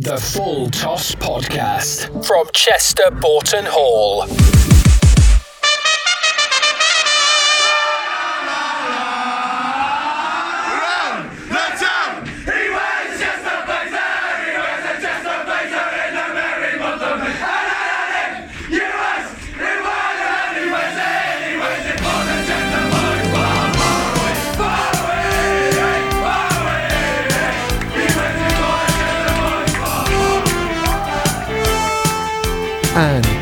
[0.00, 4.26] The Full Toss Podcast from Chester Boughton Hall.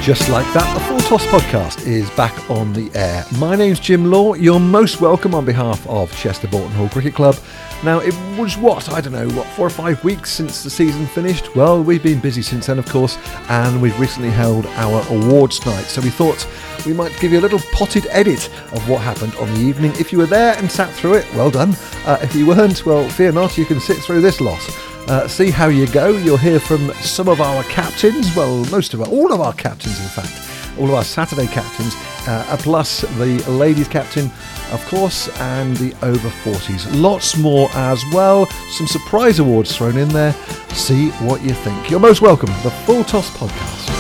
[0.03, 3.23] Just like that, the Full Toss podcast is back on the air.
[3.39, 4.33] My name's Jim Law.
[4.33, 7.37] You're most welcome on behalf of Chester Boughton Hall Cricket Club.
[7.85, 11.07] Now, it was what, I don't know, what, four or five weeks since the season
[11.07, 11.55] finished?
[11.55, 13.19] Well, we've been busy since then, of course,
[13.51, 15.85] and we've recently held our awards night.
[15.85, 16.49] So we thought
[16.87, 19.93] we might give you a little potted edit of what happened on the evening.
[19.99, 21.75] If you were there and sat through it, well done.
[22.07, 24.90] Uh, if you weren't, well, fear not, you can sit through this lot.
[25.09, 26.11] Uh, see how you go.
[26.11, 30.01] You'll hear from some of our captains, well, most of our, all of our captains,
[30.01, 31.95] in fact, all of our Saturday captains,
[32.29, 34.31] uh, plus the ladies' captain,
[34.73, 36.87] of course, and the over 40s.
[37.01, 38.47] Lots more as well.
[38.71, 40.33] Some surprise awards thrown in there.
[40.75, 41.91] See what you think.
[41.91, 42.51] You're most welcome.
[42.63, 44.00] The Full Toss Podcast.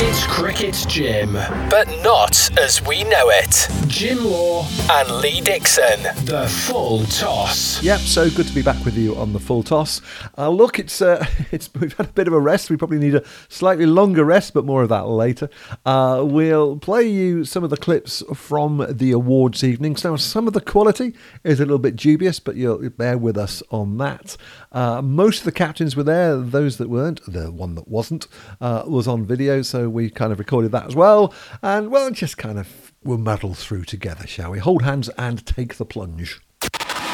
[0.00, 3.66] It's Cricket Jim, but not as we know it.
[3.88, 6.00] Jim Law and Lee Dixon.
[6.24, 7.82] The Full Toss.
[7.82, 10.00] Yep, so good to be back with you on the full toss.
[10.38, 12.70] Uh, look, it's uh, it's we've had a bit of a rest.
[12.70, 15.50] We probably need a slightly longer rest, but more of that later.
[15.84, 20.04] Uh, we'll play you some of the clips from the awards evenings.
[20.04, 23.64] Now, some of the quality is a little bit dubious, but you'll bear with us
[23.72, 24.36] on that.
[24.72, 26.36] Uh, most of the captains were there.
[26.36, 28.26] Those that weren't, the one that wasn't,
[28.60, 31.32] uh, was on video, so we kind of recorded that as well.
[31.62, 34.58] And well, just kind of we'll muddle through together, shall we?
[34.58, 36.40] Hold hands and take the plunge.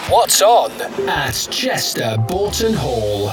[0.08, 0.70] What's on
[1.08, 3.32] at Chester Boughton Hall?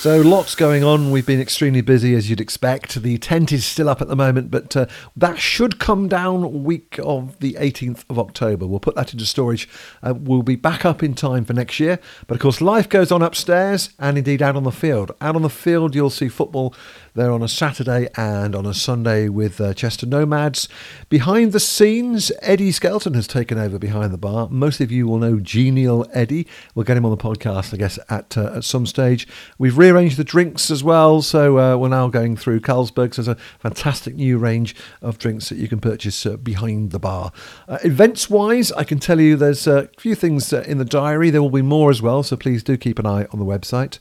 [0.00, 1.10] So lots going on.
[1.10, 3.02] We've been extremely busy, as you'd expect.
[3.02, 6.98] The tent is still up at the moment, but uh, that should come down week
[7.02, 8.66] of the 18th of October.
[8.66, 9.68] We'll put that into storage.
[10.02, 11.98] Uh, we'll be back up in time for next year.
[12.26, 15.12] But of course, life goes on upstairs and indeed out on the field.
[15.20, 16.74] Out on the field, you'll see football
[17.14, 20.68] there on a Saturday and on a Sunday with uh, Chester Nomads.
[21.08, 24.48] Behind the scenes, Eddie Skelton has taken over behind the bar.
[24.50, 26.46] Most of you will know Genial Eddie.
[26.74, 29.26] We'll get him on the podcast, I guess, at uh, at some stage.
[29.58, 33.16] We've rearranged the drinks as well, so uh, we're now going through Carlsberg's.
[33.16, 37.32] There's a fantastic new range of drinks that you can purchase uh, behind the bar.
[37.68, 41.30] Uh, events wise, I can tell you there's a few things uh, in the diary.
[41.30, 43.98] There will be more as well, so please do keep an eye on the website.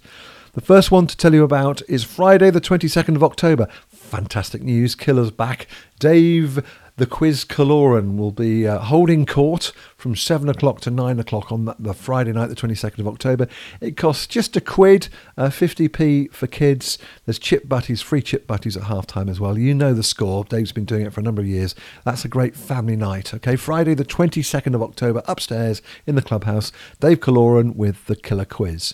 [0.54, 3.68] The first one to tell you about is Friday, the 22nd of October.
[3.90, 5.68] Fantastic news, Killer's back.
[6.00, 6.64] Dave
[7.00, 11.74] the Quiz Kaloran will be uh, holding court from 7 o'clock to 9 o'clock on
[11.80, 13.48] the Friday night, the 22nd of October.
[13.80, 16.98] It costs just a quid, uh, 50p for kids.
[17.26, 19.58] There's chip butties, free chip butties at half time as well.
[19.58, 20.44] You know the score.
[20.44, 21.74] Dave's been doing it for a number of years.
[22.04, 23.34] That's a great family night.
[23.34, 26.74] Okay, Friday, the 22nd of October, upstairs in the clubhouse.
[27.00, 28.94] Dave Kaloran with the Killer Quiz.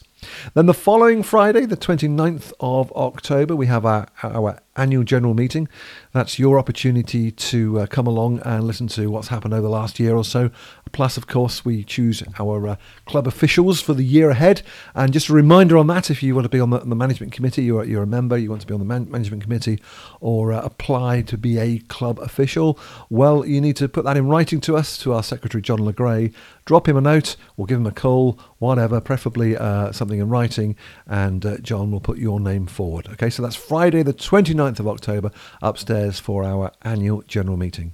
[0.53, 5.67] Then the following Friday, the 29th of October, we have our, our annual general meeting.
[6.11, 9.99] That's your opportunity to uh, come along and listen to what's happened over the last
[9.99, 10.51] year or so.
[10.91, 12.75] Plus, of course, we choose our uh,
[13.05, 14.61] club officials for the year ahead.
[14.93, 17.33] And just a reminder on that if you want to be on the, the management
[17.33, 19.81] committee, you're, you're a member, you want to be on the man- management committee,
[20.19, 24.27] or uh, apply to be a club official, well, you need to put that in
[24.27, 26.33] writing to us, to our secretary, John LeGray.
[26.65, 30.75] Drop him a note or give him a call, whatever, preferably uh, something in writing,
[31.05, 33.07] and uh, John will put your name forward.
[33.09, 35.31] Okay, so that's Friday, the 29th of October,
[35.61, 37.93] upstairs for our annual general meeting.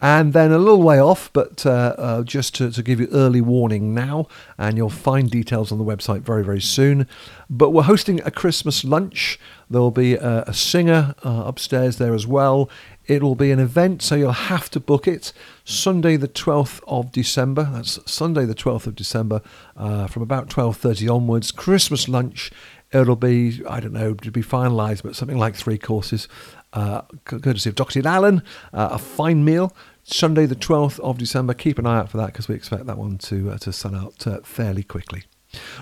[0.00, 3.42] And then a little way off, but uh, uh, just to, to, give you early
[3.42, 4.26] warning now,
[4.56, 7.06] and you'll find details on the website very, very soon.
[7.50, 9.38] But we're hosting a Christmas lunch.
[9.68, 12.70] There will be a, a singer uh, upstairs there as well.
[13.06, 15.32] It will be an event, so you'll have to book it.
[15.64, 17.68] Sunday, the 12th of December.
[17.72, 19.42] That's Sunday, the 12th of December,
[19.76, 21.50] uh, from about 12:30 onwards.
[21.50, 22.50] Christmas lunch.
[22.92, 26.26] It'll be, I don't know, to be finalised, but something like three courses
[26.72, 28.06] uh, courtesy of Dr.
[28.06, 28.42] Allen,
[28.72, 29.74] uh, a fine meal.
[30.02, 31.54] Sunday, the 12th of December.
[31.54, 33.94] Keep an eye out for that because we expect that one to, uh, to sun
[33.94, 35.24] out uh, fairly quickly.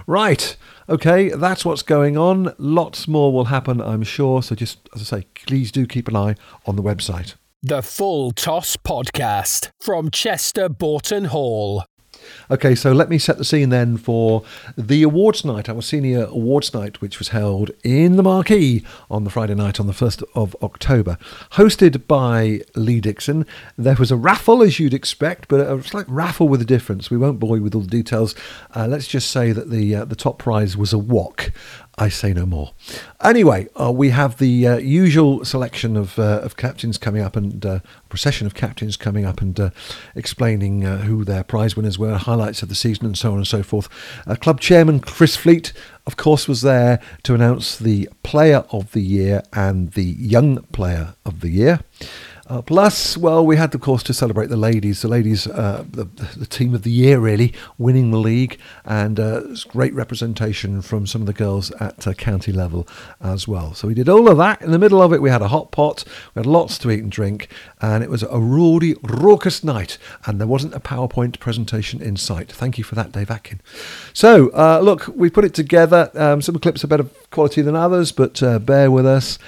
[0.06, 0.56] Right,
[0.88, 2.54] okay, that's what's going on.
[2.56, 4.42] Lots more will happen, I'm sure.
[4.42, 7.34] So just, as I say, please do keep an eye on the website.
[7.62, 11.84] The Full Toss Podcast from Chester Boughton Hall.
[12.50, 14.42] Okay, so let me set the scene then for
[14.76, 19.30] the awards night, our senior awards night, which was held in the Marquee on the
[19.30, 21.18] Friday night on the 1st of October.
[21.52, 23.46] Hosted by Lee Dixon.
[23.76, 27.10] There was a raffle, as you'd expect, but a slight raffle with a difference.
[27.10, 28.34] We won't bore you with all the details.
[28.74, 31.52] Uh, let's just say that the, uh, the top prize was a wok.
[31.98, 32.72] I say no more.
[33.22, 37.66] Anyway, uh, we have the uh, usual selection of uh, of captains coming up and
[37.66, 39.70] uh, procession of captains coming up and uh,
[40.14, 43.46] explaining uh, who their prize winners were, highlights of the season, and so on and
[43.48, 43.88] so forth.
[44.40, 45.72] Club chairman Chris Fleet,
[46.06, 51.14] of course, was there to announce the Player of the Year and the Young Player
[51.26, 51.80] of the Year.
[52.48, 55.02] Uh, plus, well, we had, of course, to celebrate the ladies.
[55.02, 59.42] The ladies, uh, the, the team of the year, really, winning the league, and uh,
[59.68, 62.88] great representation from some of the girls at uh, county level
[63.20, 63.74] as well.
[63.74, 64.62] So we did all of that.
[64.62, 66.04] In the middle of it, we had a hot pot,
[66.34, 67.52] we had lots to eat and drink,
[67.82, 69.98] and it was a rowdy, raucous night.
[70.24, 72.50] And there wasn't a PowerPoint presentation in sight.
[72.50, 73.60] Thank you for that, Dave Atkin.
[74.14, 76.10] So, uh, look, we put it together.
[76.14, 79.38] Um, some clips are better quality than others, but uh, bear with us.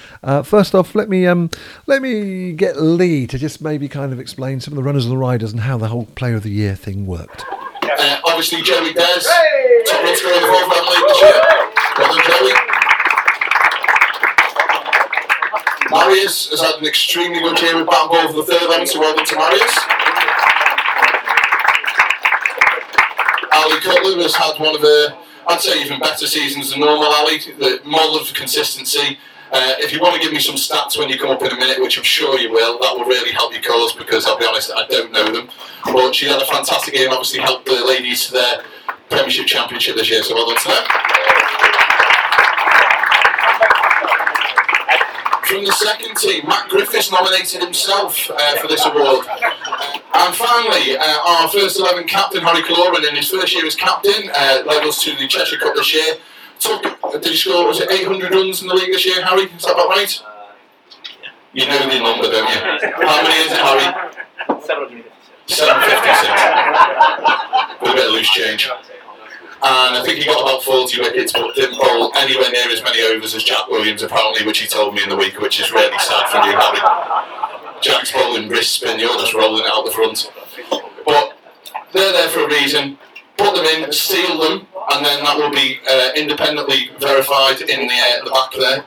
[0.44, 1.50] first off, let me um,
[1.86, 5.12] let me get Lee to just maybe kind of explain some of the runners and
[5.12, 7.44] the riders and how the whole Player of the Year thing worked.
[7.82, 9.82] Uh, obviously, Joey Bears, hey!
[9.86, 11.40] top run scorer in the Fourth Round League this year.
[11.98, 12.80] Well done, Joey.
[15.90, 19.00] Marius has had an extremely good year with batting ball for the third end, so
[19.00, 19.78] well done to Marius.
[23.52, 27.06] Ali Cutler has had one of her, I'd say, even better seasons than normal.
[27.06, 29.18] Ali, the model of consistency
[29.52, 31.56] uh, if you want to give me some stats when you come up in a
[31.56, 34.46] minute, which I'm sure you will, that will really help your cause because I'll be
[34.46, 35.50] honest, I don't know them.
[35.86, 38.62] But she had a fantastic game, obviously helped the ladies to their
[39.10, 41.89] Premiership Championship this year, so well done to them.
[45.50, 49.26] From the second team, Matt Griffiths nominated himself uh, for this award.
[49.26, 54.30] And finally, uh, our first 11 captain, Harry Cloran, in his first year as captain,
[54.32, 56.14] uh, led us to the Cheshire Cup this year
[56.60, 56.82] took,
[57.12, 59.44] did he score, was it 800 runs in the league this year, Harry?
[59.44, 60.22] Is that about right?
[61.52, 62.60] You know the number, don't you?
[63.06, 63.82] How many is it, Harry?
[65.48, 67.80] 756.
[67.80, 68.70] With a bit of loose change.
[69.62, 73.02] And I think he got about 40 wickets, but didn't bowl anywhere near as many
[73.02, 75.98] overs as Jack Williams, apparently, which he told me in the week, which is really
[75.98, 76.80] sad for you, Harry.
[77.82, 80.32] Jack's bowling wrist spin, you're just rolling out the front.
[81.04, 81.36] But
[81.92, 82.98] they're there for a reason.
[83.36, 87.94] Put them in, seal them, and then that will be uh, independently verified in the,
[87.94, 88.84] uh, the back there.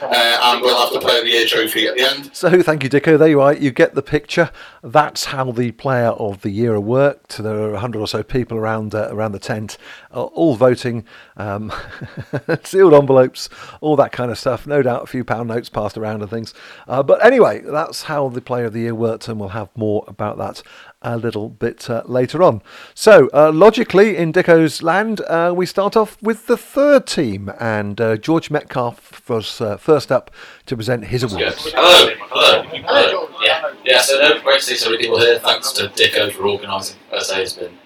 [0.00, 2.30] Uh, and we'll have to play the year trophy at the end.
[2.34, 3.18] So, thank you, Dicko.
[3.18, 3.54] There you are.
[3.54, 4.50] You get the picture.
[4.82, 7.38] That's how the Player of the Year worked.
[7.38, 9.78] There are 100 or so people around uh, around the tent,
[10.12, 11.04] uh, all voting,
[11.36, 11.72] um,
[12.62, 13.48] sealed envelopes,
[13.80, 14.66] all that kind of stuff.
[14.66, 16.52] No doubt a few pound notes passed around and things.
[16.86, 20.04] Uh, but anyway, that's how the Player of the Year worked, and we'll have more
[20.06, 20.62] about that
[21.02, 22.62] a little bit uh, later on.
[22.94, 28.00] So, uh, logically, in Dicko's land, uh, we start off with the third team, and
[28.00, 30.30] uh, George Metcalf was uh, first up
[30.66, 31.72] to present his awards.
[31.72, 33.28] Hello, hello, hello.
[33.42, 34.00] Yeah, yeah.
[34.00, 35.38] So, no, great to see so many people here.
[35.38, 36.98] Thanks to Dicko for organising.
[37.12, 37.76] I say, it's been,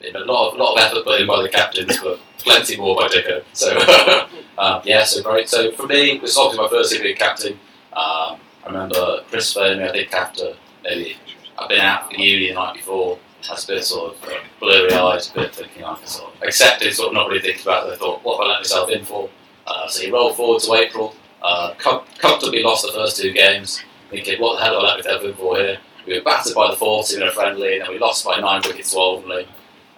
[0.00, 2.96] been a lot of lot of effort put in by the captains, but plenty more
[2.96, 3.44] by Dicko.
[3.52, 3.76] So,
[4.58, 5.48] um, yeah, so great.
[5.48, 7.52] So, for me, this is obviously my first year being captain.
[7.92, 11.16] Um, I remember Chris me, I think, after maybe
[11.58, 13.18] I've been out for uni the night before.
[13.48, 16.42] I was a bit sort of uh, blurry eyes, a bit thinking I sort of
[16.42, 17.92] accepted, sort of not really thinking about it.
[17.92, 19.28] I thought, what have I let myself in for?
[19.66, 24.40] Uh, so you roll forward to April, uh, comfortably lost the first two games, thinking,
[24.40, 25.78] what the hell have I let myself in for here?
[26.06, 28.62] We were battered by the fourth in a friendly, and then we lost by nine
[28.64, 29.46] wickets to Alvanley.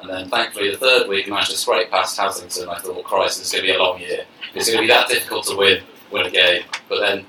[0.01, 2.69] And then thankfully the third week we managed to scrape past Haslington.
[2.69, 4.25] I thought, Christ, it's going to be a long year.
[4.55, 5.83] It's going to be that difficult to win,
[6.13, 6.65] win a game.
[6.89, 7.27] But then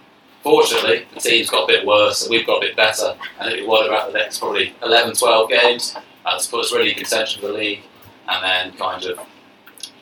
[0.47, 3.17] Fortunately, the team's got a bit worse and we've got a bit better.
[3.37, 6.91] And if we won about the next probably 11, 12 games, that's put us really
[6.91, 7.81] in contention for the league.
[8.29, 9.19] And then kind of,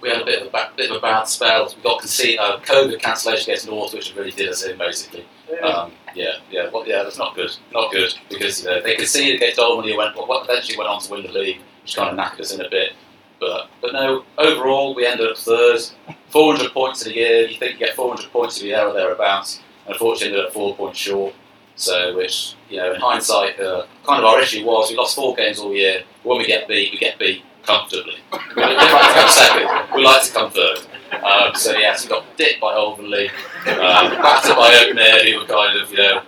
[0.01, 1.73] we had a bit of a, bit of a bad spell.
[1.75, 5.25] We got concede, uh, COVID cancellation against North, which really did us in basically.
[5.63, 7.49] Um, yeah, yeah, well, yeah, that's not good.
[7.73, 11.11] Not good because you know, they conceded against Dolman, went, well, eventually went on to
[11.11, 12.93] win the league, which kind of knackered us in a bit.
[13.39, 15.81] But, but no, overall, we ended up third.
[16.29, 18.93] 400 points in a year, you think you get 400 points to be there or
[18.93, 21.33] thereabouts unfortunately ended up four points short.
[21.77, 25.35] So, which you know, in hindsight, uh, kind of our issue was we lost four
[25.35, 26.03] games all year.
[26.23, 28.15] When we get beat, we get beat comfortably.
[28.31, 29.95] we don't like to come second.
[29.95, 30.79] We like to come third.
[31.21, 33.29] Um, so yes, we got dipped by Alvanley,
[33.67, 36.21] um, battered by Oakmere, who were kind of you know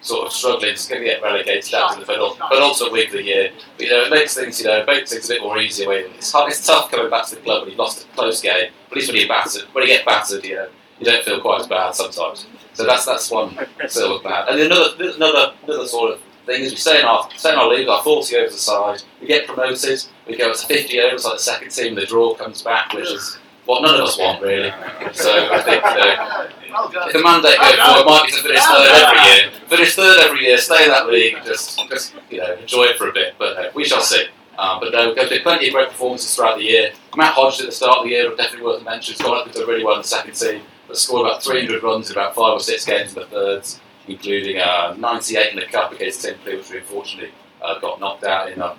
[0.00, 3.50] sort of struggling to get relegated down to the but also week of the year.
[3.76, 5.92] But, you know, it makes things, you know, makes things a bit more easier.
[5.92, 8.70] It's, hard, it's tough coming back to the club when you've lost a close game.
[8.88, 11.40] But at least when you battered, when you get battered, you know, you don't feel
[11.40, 12.46] quite as bad sometimes.
[12.78, 13.58] So that's that's one
[13.88, 14.48] sort of bad.
[14.48, 17.68] And another another another sort of thing is we stay in our stay in our
[17.68, 21.42] league, our 40 overs aside, we get promoted, we go to 50 overs like the
[21.42, 24.70] second team, the draw comes back, which is what none of us want really.
[25.12, 29.50] So I think uh, the mandate goes forward, might be to finish third every year.
[29.66, 32.96] Finish third every year, stay in that league, and just just you know enjoy it
[32.96, 33.34] for a bit.
[33.40, 34.28] But uh, we shall see.
[34.56, 36.92] Um, but no, there's been plenty of great performances throughout the year.
[37.16, 39.14] Matt Hodge at the start of the year, definitely worth a mention.
[39.14, 42.10] He's gone up to really well in the second team, but scored about 300 runs
[42.10, 45.92] in about five or six games in the thirds, including uh, 98 in the cup
[45.92, 47.30] against Timperley, which we unfortunately
[47.62, 48.60] uh, got knocked out in.
[48.60, 48.74] Uh,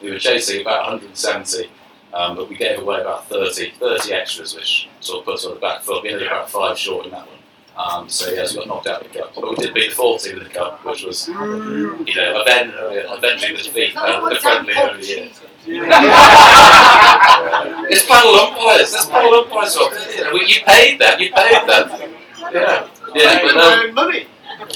[0.00, 1.68] we were chasing about 170,
[2.14, 5.54] um, but we gave away about 30, 30 extras, which sort of puts us on
[5.54, 6.04] the back foot.
[6.04, 7.36] We ended about five short in that one.
[7.76, 9.96] Um, so yes, we got knocked out of the cup, but we did beat the
[9.96, 14.36] fourth team in the cup, which was you know uh, avenging the defeat uh, the
[14.36, 15.30] friendly over the.
[17.92, 18.92] It's panel umpires.
[18.92, 19.74] That's panel umpires.
[19.76, 21.20] You, know, you paid them.
[21.20, 21.90] You paid them.
[22.52, 23.92] Yeah, yeah, but no.
[23.92, 24.26] money.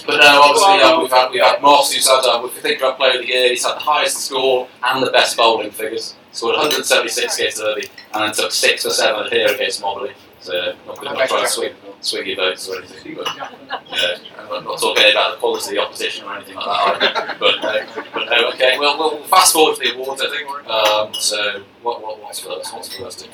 [0.07, 2.79] But no, obviously um, we've had we've had Moss who's had um, if you think
[2.81, 6.15] about player of the year, he's had the highest score and the best bowling figures.
[6.33, 10.13] Scored 176 against Early and then took six or seven here against Mobberley.
[10.41, 11.73] So not going to try to swing,
[12.05, 15.81] swing your votes or anything, but yeah, I'm not talking about the quality of the
[15.81, 17.03] opposition or anything like that.
[17.03, 17.37] Either.
[17.39, 18.79] But, uh, but no, okay.
[18.79, 20.69] Well, we'll fast forward to the awards, I think.
[20.69, 22.73] Um, so what, what what's first?
[22.73, 23.29] What's first?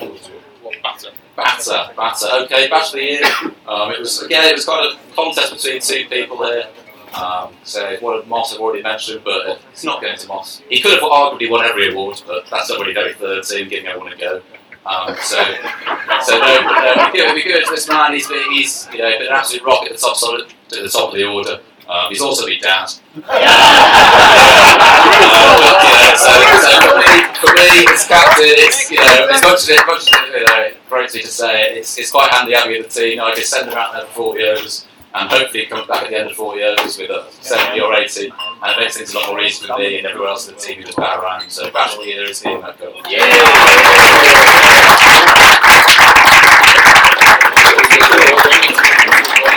[0.82, 1.10] Batter.
[1.36, 2.26] Batter, batter.
[2.44, 3.24] Okay, batter of the year.
[3.66, 6.68] Um, it was again, it was kind of a contest between two people here.
[7.14, 10.62] Um, so what Moss have already mentioned, but it's not going to Moss.
[10.68, 14.12] He could have arguably won every award, but that's really very third team, giving everyone
[14.12, 14.42] a go.
[14.86, 15.36] Um, so,
[16.22, 17.20] so no, no, good.
[17.20, 17.64] It'd be good.
[17.68, 20.46] This man, he's been, he's you know, been an absolute rock at the top, solid,
[20.46, 21.60] at the top of the order.
[21.88, 22.86] Um, he's also been down.
[25.92, 27.10] Uh, so, so for, me,
[27.40, 30.46] for me, as captain, it's you know, as much as it, much as it, you
[30.46, 33.20] know, to say it, it's, it's quite handy having the team.
[33.20, 36.18] I just send them out there for 40 overs, and hopefully comes back at the
[36.18, 39.28] end of 40 overs with a 70 or 80, and it makes things a lot
[39.28, 41.50] more easy for me and everyone else in the team who just bat around.
[41.50, 43.06] So, Bash of the Year is here, Matt Gold.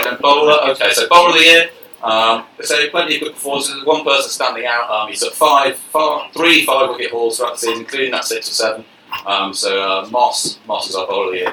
[0.06, 1.70] And bowler, okay, so bowler of the year.
[2.02, 3.82] Um, so plenty of good performances.
[3.84, 4.90] One person standing out.
[4.90, 8.50] Um, he took five, five, three five wicket hauls throughout the season, including that six
[8.50, 8.84] or seven.
[9.24, 11.52] Um, so uh, Moss, Moss is our bowler of the year.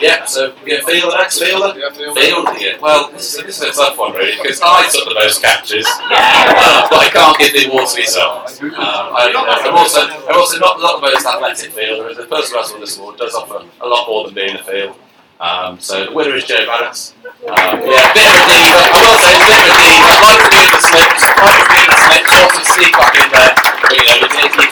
[0.00, 1.38] Yeah, so we get fielder next.
[1.38, 1.74] Fielder.
[2.14, 2.80] Field again.
[2.80, 5.86] Well, this is, this is a tough one, really, because I took the most catches,
[5.86, 8.62] uh, but I can't give the award to myself.
[8.62, 12.14] Um, I, I'm also, I'm also not, not the most athletic fielder.
[12.14, 14.56] The person who has won this award does offer a lot more than me in
[14.56, 14.96] the field.
[15.38, 17.14] Um, so the winner is Joe Maddox.
[17.46, 18.90] Um, yeah, a bit of a diva.
[18.90, 20.10] I will say, a bit of a diva.
[20.18, 22.94] Like to be in the slips, like to be in the slips, lots of sneak
[22.98, 23.54] back in there.
[23.54, 24.66] But, you know, he, he,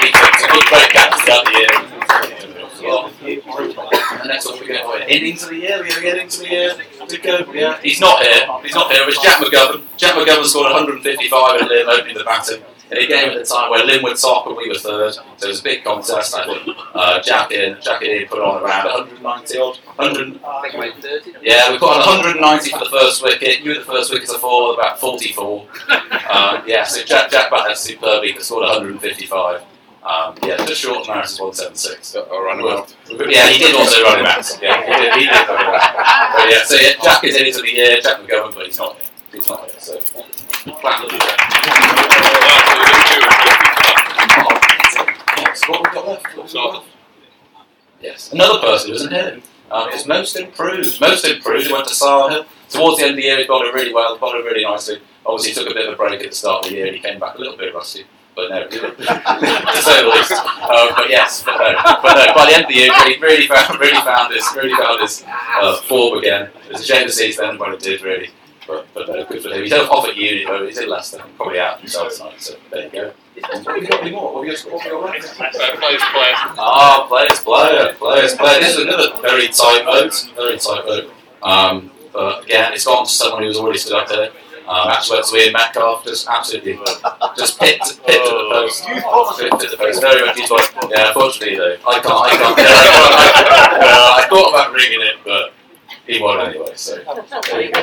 [0.00, 1.68] he took some good great catches throughout the year.
[4.22, 5.82] And next up we go for innings of the year.
[5.82, 6.74] We have innings of the year.
[7.52, 7.80] Yeah.
[7.82, 8.46] He's not here.
[8.62, 9.02] He's not here.
[9.08, 9.82] It's Jack McGovern.
[9.96, 12.62] Jack McGovern scored 155 in Lymm opening the batting.
[12.92, 15.22] In a game at the time where Lymm were top and we were third, so
[15.42, 16.36] it was a big contest.
[16.36, 20.40] I think uh, Jack in, Jack in put on around 190 odd, 100.
[21.42, 23.60] Yeah, we put on 190 for the first wicket.
[23.60, 25.60] You were the first wicket to fall, about 44.
[25.60, 25.68] Um,
[26.66, 29.64] yeah, so Jack Jack batted superbly, but scored 155.
[30.04, 32.16] Um, yeah, just short Maris 176.
[32.16, 32.88] Or run Well,
[33.28, 34.58] yeah, he did also run out.
[34.62, 36.36] Yeah, he did, he did run him out.
[36.36, 38.78] But yeah, so yeah, Jack is in it to the year, Jack McGovern, but he's
[38.78, 39.10] not here.
[39.32, 40.00] He's not here, so.
[40.00, 41.08] Flat the
[45.38, 46.86] Yes, what we got left?
[48.00, 49.40] Yes, another person who isn't here.
[49.70, 51.00] Um, is most improved.
[51.00, 51.66] Most improved.
[51.66, 52.44] He went to Sahil.
[52.68, 55.00] Towards the end of the year, he bowled really well, bowled really nicely.
[55.24, 56.96] Obviously, he took a bit of a break at the start of the year and
[56.96, 58.04] he came back a little bit rusty.
[58.34, 60.32] But no, to say the least.
[60.32, 63.46] Um, but yes, but no, but no, by the end of the year, he really
[63.46, 66.48] found, really found this, really found this uh, form again.
[66.66, 68.30] It was a shame to see his then when it did, really.
[68.66, 69.62] But, but no, good for him.
[69.62, 70.64] He's off at uni, though.
[70.64, 71.22] He's in Leicester.
[71.36, 73.12] Probably out himself tonight, so there you go.
[73.44, 74.44] Have you got more?
[74.44, 75.38] Have you got, what have you got left?
[76.58, 78.60] Ah, players, player, players, player.
[78.60, 81.10] This is another very tight vote, very tight vote.
[81.42, 84.30] Um, but again, it's gone to someone who's already stood up there.
[84.68, 86.78] Um, actually, went to Ian Metcalf, just absolutely,
[87.36, 88.86] just picked, picked at the post.
[88.86, 90.00] Picked at the post.
[90.00, 90.38] Very much.
[90.38, 90.50] He's
[90.90, 92.58] yeah, unfortunately though, I can't, I can't.
[92.62, 95.52] Yeah, I, uh, I thought about ringing it, but
[96.06, 96.72] he won anyway.
[96.76, 96.94] So
[97.50, 97.80] there you go.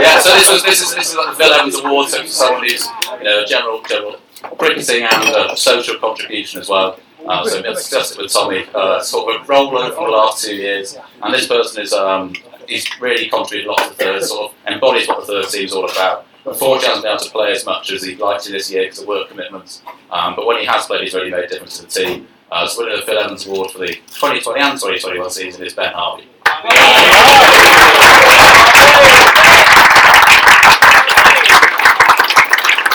[0.00, 2.28] Yeah, so this was this is this is like the Phil Evans Award, so for
[2.28, 2.86] someone who's
[3.18, 4.16] you know a general general
[4.58, 6.98] cricketing and uh, social contribution as well.
[7.26, 10.44] Um, so we discussed it with Tommy, uh, sort of a roller for the last
[10.44, 12.32] two years, and this person is um,
[12.68, 15.64] he's really contributed a lot to the third, sort of embodies what the third team
[15.66, 16.26] is all about.
[16.46, 19.00] Unfortunately, hasn't been able to play as much as he'd like to this year because
[19.00, 19.82] of work commitments.
[20.10, 22.26] Um, but when he has played, he's really made a difference to the team.
[22.50, 25.74] Uh, so winner of the Phil Evans Award for the 2020 and 2021 season is
[25.74, 26.26] Ben Harvey.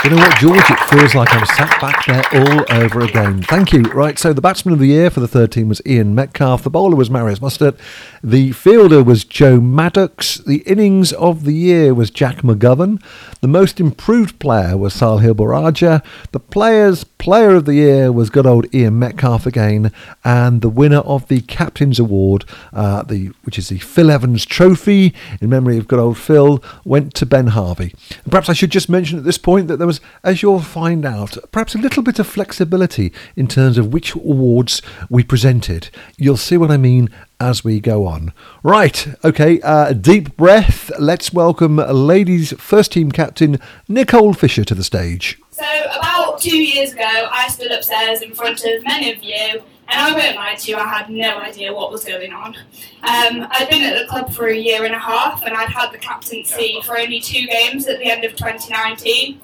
[0.03, 0.69] You know what, George?
[0.69, 3.41] It feels like I'm sat back there all over again.
[3.41, 3.83] Thank you.
[3.83, 6.63] Right, so the batsman of the year for the third team was Ian Metcalf.
[6.63, 7.77] The bowler was Marius Mustard.
[8.21, 10.39] The fielder was Joe Maddox.
[10.39, 13.01] The innings of the year was Jack McGovern.
[13.39, 16.03] The most improved player was Sahil Baraja.
[16.33, 19.93] The players player of the year was good old Ian Metcalf again,
[20.25, 22.43] and the winner of the captain's award,
[22.73, 27.13] uh, the which is the Phil Evans Trophy in memory of good old Phil, went
[27.13, 27.95] to Ben Harvey.
[28.29, 29.92] Perhaps I should just mention at this point that there was,
[30.23, 34.81] as you'll find out, perhaps a little bit of flexibility in terms of which awards
[35.09, 35.89] we presented.
[36.17, 37.09] You'll see what I mean
[37.39, 38.33] as we go on.
[38.63, 40.91] Right, okay, uh, deep breath.
[40.97, 45.37] Let's welcome ladies' first team captain Nicole Fisher to the stage.
[45.51, 45.65] So,
[45.97, 50.13] about two years ago, I stood upstairs in front of many of you, and I
[50.13, 52.55] won't lie to you, I had no idea what was going on.
[53.03, 55.91] Um, I'd been at the club for a year and a half, and I'd had
[55.91, 59.39] the captaincy for only two games at the end of 2019.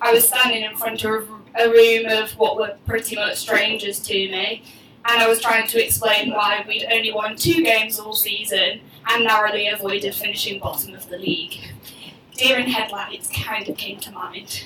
[0.00, 4.14] I was standing in front of a room of what were pretty much strangers to
[4.14, 4.62] me,
[5.06, 9.24] and I was trying to explain why we'd only won two games all season and
[9.24, 11.58] narrowly avoided finishing bottom of the league.
[12.36, 14.64] Deer in headlights kind of came to mind.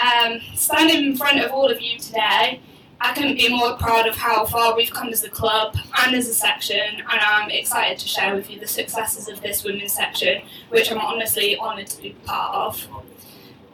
[0.00, 2.60] Um, standing in front of all of you today,
[3.00, 6.28] I couldn't be more proud of how far we've come as a club and as
[6.28, 10.42] a section, and I'm excited to share with you the successes of this women's section,
[10.68, 12.88] which I'm honestly honoured to be part of.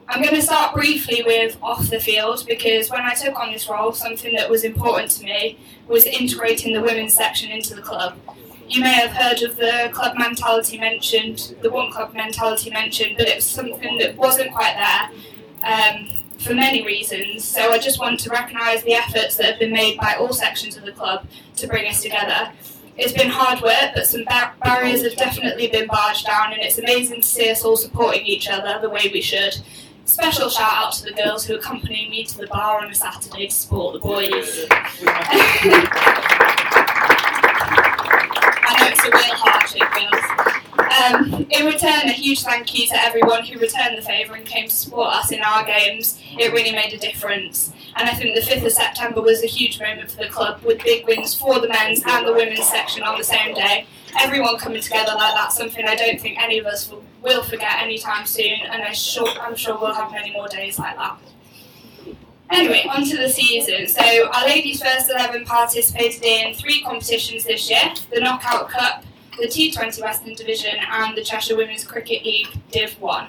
[0.08, 3.68] I'm going to start briefly with off the field because when I took on this
[3.68, 5.58] role, something that was important to me
[5.88, 8.16] was integrating the women's section into the club.
[8.68, 13.28] You may have heard of the club mentality mentioned, the one club mentality mentioned, but
[13.28, 16.08] it was something that wasn't quite there um,
[16.38, 17.44] for many reasons.
[17.44, 20.76] So I just want to recognise the efforts that have been made by all sections
[20.76, 22.52] of the club to bring us together.
[22.96, 26.78] It's been hard work, but some bar- barriers have definitely been barged down, and it's
[26.78, 29.56] amazing to see us all supporting each other the way we should.
[30.06, 33.46] Special shout out to the girls who accompany me to the bar on a Saturday
[33.46, 34.66] to support the boys.
[38.66, 40.33] I know it's a real hardship, girls.
[40.94, 44.68] Um, in return, a huge thank you to everyone who returned the favour and came
[44.68, 46.20] to support us in our games.
[46.38, 47.72] It really made a difference.
[47.96, 50.82] And I think the 5th of September was a huge moment for the club, with
[50.84, 53.86] big wins for the men's and the women's section on the same day.
[54.20, 57.82] Everyone coming together like that, something I don't think any of us will, will forget
[57.82, 61.18] anytime soon, and I sure, I'm sure we'll have many more days like that.
[62.50, 63.88] Anyway, on to the season.
[63.88, 69.04] So, our ladies' first 11 participated in three competitions this year the Knockout Cup,
[69.38, 73.28] the T20 Western Division, and the Cheshire Women's Cricket League Div 1.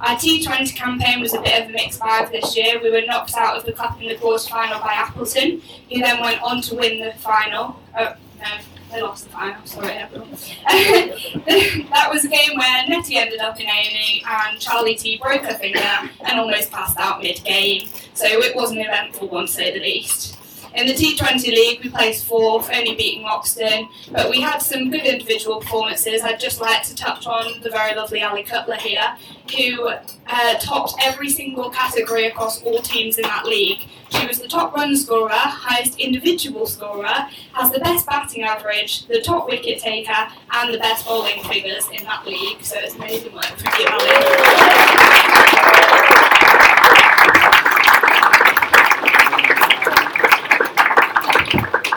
[0.00, 2.80] Our T20 campaign was a bit of a mixed bag this year.
[2.80, 6.20] We were knocked out of the cup in the quarter final by Appleton, who then
[6.20, 7.80] went on to win the final.
[7.98, 8.58] Oh, no,
[8.92, 9.64] they lost the final.
[9.66, 10.30] Sorry, everyone.
[10.66, 15.54] that was a game where Nettie ended up in A&E and Charlie T broke her
[15.54, 17.88] finger and almost passed out mid-game.
[18.14, 20.37] So it was an eventful one, to say the least.
[20.74, 25.04] In the T20 League, we placed fourth, only beating Oxton, but we had some good
[25.04, 26.22] individual performances.
[26.22, 29.16] I'd just like to touch on the very lovely Ali Cutler here,
[29.56, 33.88] who uh, topped every single category across all teams in that league.
[34.10, 39.20] She was the top run scorer, highest individual scorer, has the best batting average, the
[39.20, 42.62] top wicket taker, and the best bowling figures in that league.
[42.62, 44.08] So it's amazing work from you, Ali.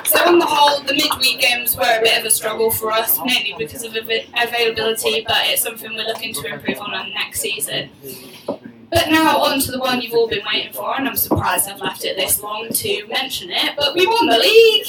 [0.06, 3.18] So on the whole, the midweek games were a bit of a struggle for us,
[3.26, 7.42] mainly because of av- availability, but it's something we're looking to improve on on next
[7.42, 7.90] season.
[8.92, 11.80] But now on to the one you've all been waiting for, and I'm surprised I've
[11.80, 14.86] left it this long to mention it, but we won the league!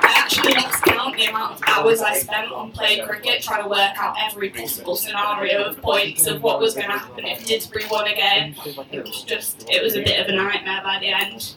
[0.00, 1.27] I actually lost count the
[1.66, 6.26] hours I spent on playing cricket trying to work out every possible scenario of points
[6.26, 8.54] of what was going to happen if Didsbury won again.
[8.92, 11.54] It was just, it was a bit of a nightmare by the end.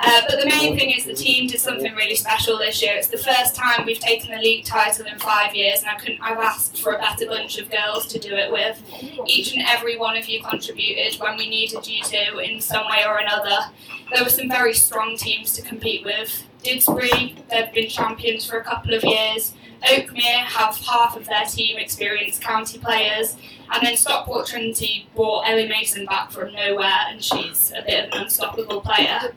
[0.00, 2.94] Uh, but the main thing is the team did something really special this year.
[2.96, 6.20] It's the first time we've taken the league title in five years, and I couldn't.
[6.20, 8.82] I've asked for a better bunch of girls to do it with.
[9.26, 13.04] Each and every one of you contributed when we needed you to in some way
[13.06, 13.70] or another.
[14.12, 16.44] There were some very strong teams to compete with.
[16.64, 19.54] Didsbury, they've been champions for a couple of years.
[19.82, 23.36] Oakmere have half of their team experienced county players.
[23.72, 28.12] And then Stockport Trinity brought Ellie Mason back from nowhere, and she's a bit of
[28.12, 29.32] an unstoppable player.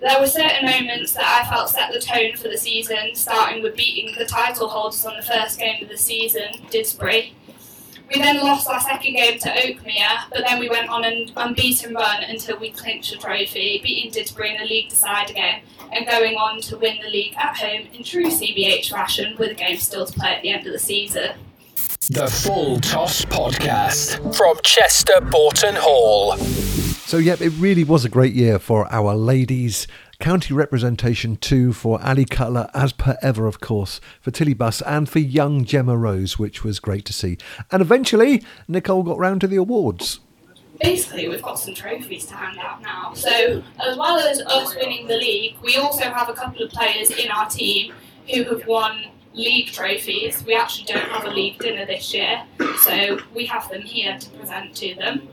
[0.00, 3.76] There were certain moments that I felt set the tone for the season, starting with
[3.76, 7.32] beating the title holders on the first game of the season, Didsbury.
[8.12, 11.94] We then lost our second game to Oakmere, but then we went on an unbeaten
[11.94, 16.36] run until we clinched the trophy, beating Didsbury in the league decider game, and going
[16.36, 20.04] on to win the league at home in true CBH fashion with a game still
[20.04, 21.30] to play at the end of the season.
[22.10, 26.36] The Full Toss Podcast from Chester Boughton Hall.
[26.36, 29.86] So, yep, it really was a great year for our ladies.
[30.22, 35.08] County representation too for Ali Cutler, as per ever, of course, for Tilly Buss and
[35.08, 37.38] for young Gemma Rose, which was great to see.
[37.72, 40.20] And eventually, Nicole got round to the awards
[40.80, 43.12] basically we've got some trophies to hand out now.
[43.14, 47.10] So as well as us winning the league, we also have a couple of players
[47.10, 47.92] in our team
[48.32, 49.04] who have won
[49.34, 50.44] league trophies.
[50.44, 52.42] We actually don't have a league dinner this year,
[52.78, 55.28] so we have them here to present to them.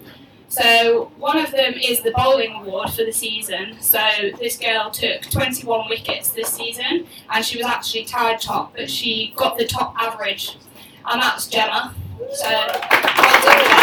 [0.50, 3.78] So one of them is the bowling award for the season.
[3.80, 4.00] So
[4.40, 9.32] this girl took 21 wickets this season, and she was actually tied top, but she
[9.36, 10.58] got the top average,
[11.06, 11.94] and that's Gemma.
[12.34, 13.80] So well done,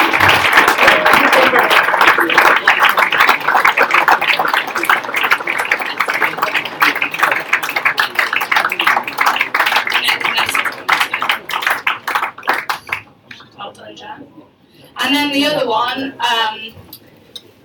[15.07, 16.75] And then the other one um,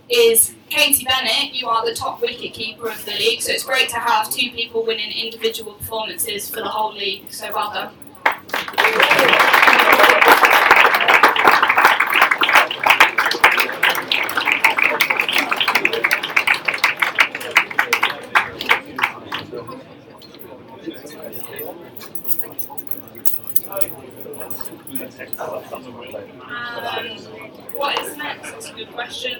[0.07, 1.55] is Katie Bennett.
[1.55, 4.51] You are the top wicket keeper of the league, so it's great to have two
[4.51, 7.33] people winning individual performances for the whole league.
[7.33, 7.95] So well done.
[23.71, 23.79] Um,
[27.73, 28.51] what is next?
[28.51, 29.39] That's a good question.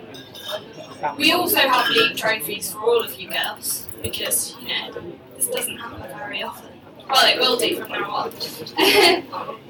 [1.17, 5.01] We also have league trophies for all of you girls because, you know,
[5.35, 6.69] this doesn't happen very often.
[7.09, 8.31] Well, it will do from now on.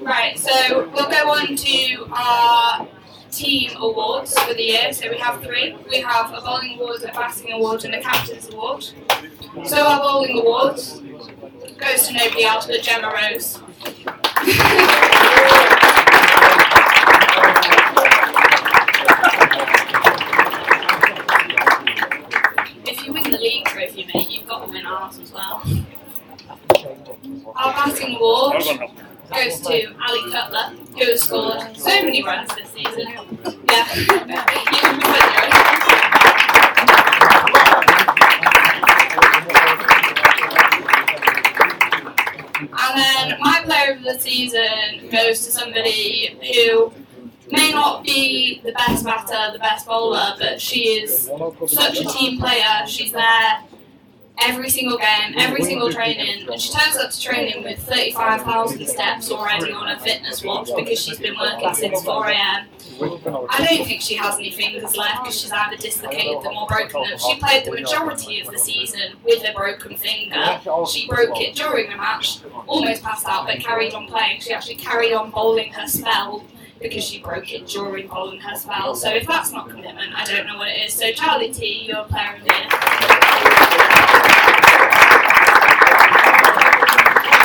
[0.00, 2.86] right, so we'll go on to our
[3.32, 4.92] team awards for the year.
[4.92, 5.76] So we have three.
[5.90, 8.84] We have a bowling award, a batting award, and a captain's award.
[9.66, 10.76] So our bowling award
[11.78, 13.58] goes to nobody else but Gemma Rose.
[22.84, 25.62] If you win the league trophy, mate, you've got to win ours as well.
[27.54, 28.64] Our batting award
[29.32, 33.06] goes to Ali Cutler, who has scored so many runs this season.
[33.70, 34.71] Yeah,
[45.12, 46.92] goes to somebody who
[47.50, 51.30] may not be the best batter, the best bowler, but she is
[51.66, 52.86] such a team player.
[52.86, 53.62] She's there
[54.42, 59.30] every single game, every single training, and she turns up to training with 35,000 steps
[59.30, 62.66] already on her fitness watch because she's been working since 4 a.m.
[63.00, 67.02] I don't think she has any fingers left because she's either dislocated them or broken
[67.02, 67.18] them.
[67.18, 70.60] She played the majority of the season with a broken finger.
[70.90, 74.40] She broke it during the match, almost passed out, but carried on playing.
[74.40, 76.44] She actually carried on bowling her spell
[76.80, 78.94] because she broke it during bowling her spell.
[78.94, 80.92] So if that's not commitment, I don't know what it is.
[80.92, 84.11] So Charlie T, you're player of the year.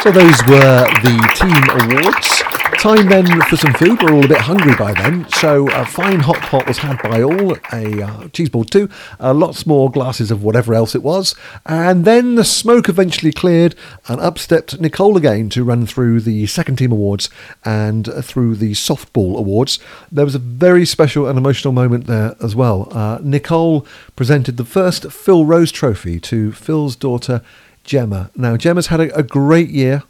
[0.07, 2.41] So those were the team awards.
[2.81, 4.01] Time then for some food.
[4.01, 5.27] We're all a bit hungry by then.
[5.31, 8.89] So a fine hot pot was had by all, a uh, cheese board too,
[9.19, 11.35] uh, lots more glasses of whatever else it was.
[11.65, 13.75] And then the smoke eventually cleared
[14.07, 17.29] and up stepped Nicole again to run through the second team awards
[17.65, 19.77] and uh, through the softball awards.
[20.09, 22.87] There was a very special and emotional moment there as well.
[22.91, 27.41] Uh, Nicole presented the first Phil Rose Trophy to Phil's daughter
[27.87, 28.29] Gemma.
[28.35, 30.03] Now, Gemma's had a, a great year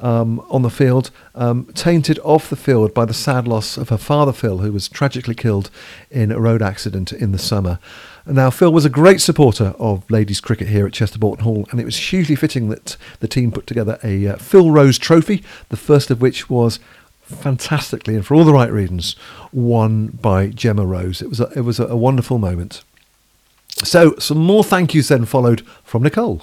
[0.00, 3.96] um, on the field, um, tainted off the field by the sad loss of her
[3.96, 5.70] father, Phil, who was tragically killed
[6.10, 7.78] in a road accident in the summer.
[8.26, 11.80] Now, Phil was a great supporter of ladies' cricket here at Chester Boughton Hall, and
[11.80, 15.76] it was hugely fitting that the team put together a uh, Phil Rose Trophy, the
[15.76, 16.80] first of which was
[17.22, 19.14] fantastically and for all the right reasons
[19.52, 21.22] won by Gemma Rose.
[21.22, 22.82] It was a, it was a wonderful moment.
[23.84, 26.42] So, some more thank yous then followed from Nicole.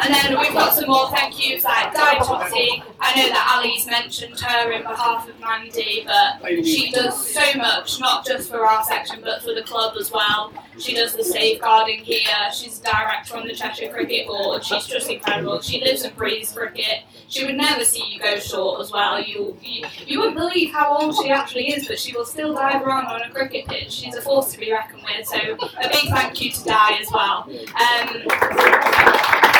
[0.00, 2.82] And then we've got some more thank yous like Di Totty.
[3.00, 8.00] I know that Ali's mentioned her in behalf of Mandy, but she does so much,
[8.00, 10.52] not just for our section, but for the club as well.
[10.78, 12.20] She does the safeguarding here.
[12.54, 14.64] She's director on the Cheshire Cricket Board.
[14.64, 15.60] She's just incredible.
[15.60, 17.04] She lives and breathes cricket.
[17.28, 19.20] She would never see you go short as well.
[19.20, 22.82] You, you you wouldn't believe how old she actually is, but she will still dive
[22.82, 23.92] around on a cricket pitch.
[23.92, 25.26] She's a force to be reckoned with.
[25.26, 27.48] So a big thank you to Di as well.
[27.48, 29.51] Um,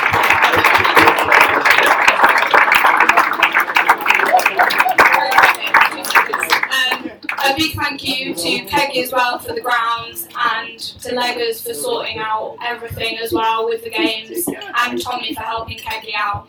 [7.52, 11.74] a big thank you to Peggy as well for the grounds and to Leggers for
[11.74, 16.48] sorting out everything as well with the games and Tommy for helping Peggy out.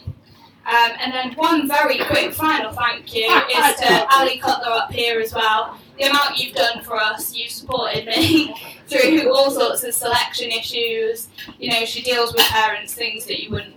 [0.65, 5.19] Um, and then one very quick final thank you is to Ali Cutler up here
[5.19, 5.77] as well.
[5.97, 8.55] The amount you've done for us, you've supported me
[8.87, 11.27] through all sorts of selection issues.
[11.59, 13.75] You know, she deals with parents, things that you wouldn't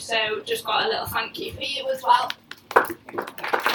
[0.00, 3.71] So just got a little thank you for you as well.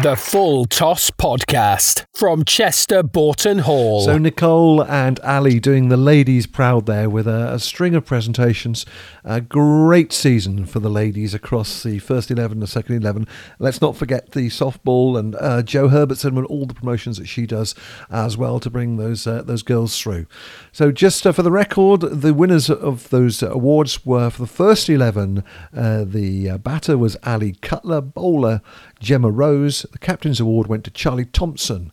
[0.00, 4.00] The Full Toss Podcast from Chester Boughton Hall.
[4.00, 8.86] So Nicole and Ali doing the ladies proud there with a, a, string of presentations.
[9.22, 13.28] A great season for the ladies across the first eleven, the second eleven.
[13.58, 17.46] Let's not forget the softball and uh, Joe Herbertson and all the promotions that she
[17.46, 17.74] does
[18.10, 20.26] as well to bring those uh, those girls through.
[20.72, 24.88] So just uh, for the record, the winners of those awards were for the first
[24.88, 25.44] eleven.
[25.76, 28.62] Uh, the uh, batter was Ali Cutler, bowler
[29.02, 29.84] Gemma Rose.
[29.90, 31.92] The Captain's Award went to Charlie Thompson.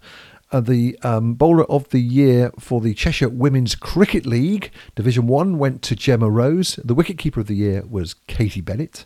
[0.52, 5.60] Uh, the um, bowler of the year for the Cheshire Women's Cricket League Division One
[5.60, 6.80] went to Gemma Rose.
[6.84, 9.06] The wicketkeeper of the year was Katie Bennett.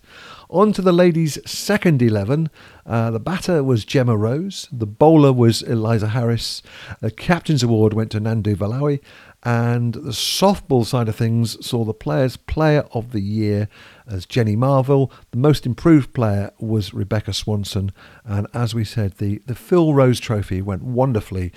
[0.50, 2.50] On to the ladies' second eleven.
[2.86, 4.68] Uh, the batter was Gemma Rose.
[4.72, 6.62] The bowler was Eliza Harris.
[7.02, 9.02] The captain's award went to Nandu Valawi.
[9.44, 13.68] And the softball side of things saw the players' player of the year
[14.08, 15.12] as Jenny Marvel.
[15.32, 17.92] The most improved player was Rebecca Swanson.
[18.26, 21.52] And as we said, the, the Phil Rose Trophy went wonderfully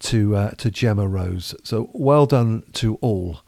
[0.00, 1.54] to, uh, to Gemma Rose.
[1.64, 3.40] So well done to all.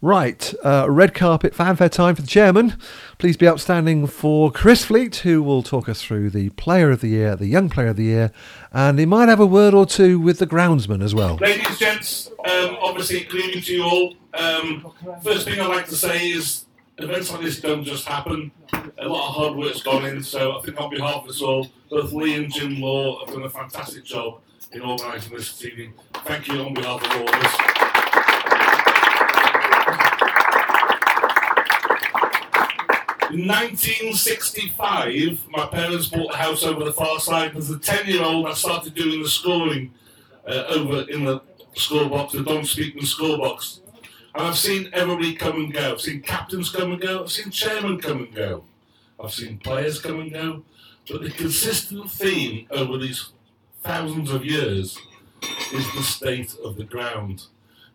[0.00, 2.76] Right, uh, red carpet fanfare time for the chairman.
[3.18, 7.08] Please be outstanding for Chris Fleet, who will talk us through the Player of the
[7.08, 8.30] Year, the Young Player of the Year,
[8.72, 11.34] and he might have a word or two with the groundsman as well.
[11.38, 14.14] Ladies, and gents, um, obviously, good evening to you all.
[14.34, 16.66] Um, first thing I'd like to say is
[16.98, 18.50] events like this don't just happen.
[18.98, 21.68] A lot of hard work's gone in, so I think on behalf of us all,
[21.90, 24.40] both Lee and Jim Law have done a fantastic job
[24.72, 25.94] in organising this evening.
[26.24, 27.56] Thank you on behalf of all of us.
[33.30, 37.54] In 1965, my parents bought a house over the far side.
[37.56, 39.92] As a 10 year old, I started doing the scoring
[40.46, 41.42] uh, over in the
[41.76, 43.80] scorebox, the Don Speakman scorebox.
[44.38, 45.94] And I've seen everybody come and go.
[45.94, 47.24] I've seen captains come and go.
[47.24, 48.62] I've seen chairmen come and go.
[49.18, 50.62] I've seen players come and go.
[51.10, 53.30] But the consistent theme over these
[53.82, 54.96] thousands of years
[55.74, 57.46] is the state of the ground.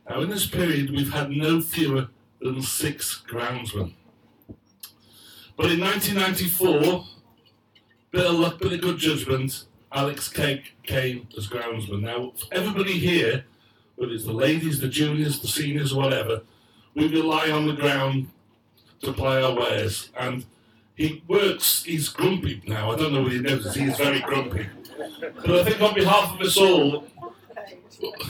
[0.09, 2.09] Now, in this period, we've had no fewer
[2.41, 3.93] than six groundsmen.
[5.55, 7.05] But in 1994,
[8.11, 12.01] bit of luck, bit of good judgment, Alex Kegg came as groundsman.
[12.01, 13.45] Now, everybody here,
[13.95, 16.41] whether it's the ladies, the juniors, the seniors, whatever,
[16.95, 18.27] we rely on the ground
[19.01, 20.09] to play our wares.
[20.17, 20.45] And
[20.95, 22.91] he works, he's grumpy now.
[22.91, 24.67] I don't know whether he knows he's very grumpy.
[25.45, 27.07] But I think on behalf of us all,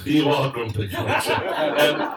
[0.06, 0.94] you are grumpy.
[0.96, 2.16] um,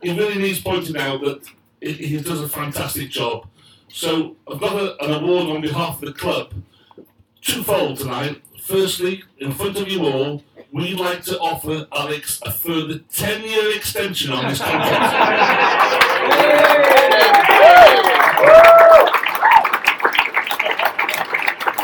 [0.00, 1.46] it really needs pointing out that
[1.80, 3.46] he does a fantastic job.
[3.88, 6.54] So I've got an award on behalf of the club,
[7.42, 8.42] twofold tonight.
[8.60, 13.76] Firstly, in front of you all, we'd like to offer Alex a further 10 year
[13.76, 16.02] extension on this contract.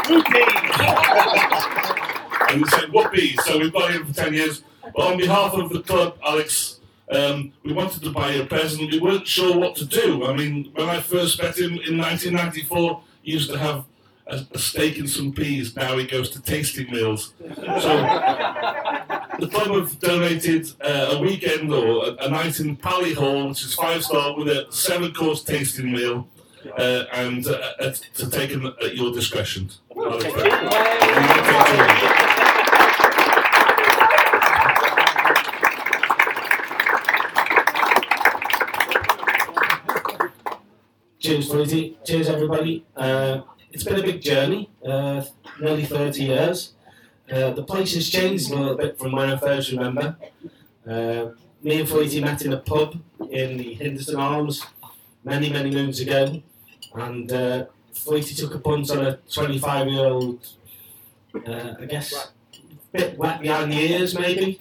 [2.51, 4.63] and he said, whoopee, so we've got him for 10 years.
[4.83, 8.91] But on behalf of the club, Alex, um, we wanted to buy a present.
[8.91, 10.27] We weren't sure what to do.
[10.27, 13.85] I mean, when I first met him in 1994, he used to have
[14.27, 15.77] a, a steak and some peas.
[15.77, 17.35] Now he goes to tasting meals.
[17.81, 17.91] So
[19.39, 23.63] the club have donated uh, a weekend or a, a, night in Palé Hall, which
[23.63, 26.29] is five star, with a seven course tasting meal.
[26.77, 29.71] Uh, and uh, uh to take them at your discretion.
[41.21, 41.97] Cheers, Fleety.
[42.05, 42.85] Cheers, everybody.
[42.97, 45.23] Uh, it's been a big journey, uh,
[45.61, 46.75] nearly 30 years.
[47.31, 50.17] Uh, the place has changed a little bit from when I first remember.
[50.87, 51.31] Uh,
[51.63, 52.99] me and Fleety met in a pub
[53.31, 54.65] in the Henderson Arms
[55.25, 56.43] many, many moons ago,
[56.95, 60.47] and uh, Fleety took a punt on a 25 year old,
[61.47, 62.33] uh, I guess,
[62.93, 64.61] bit wet behind the ears, maybe.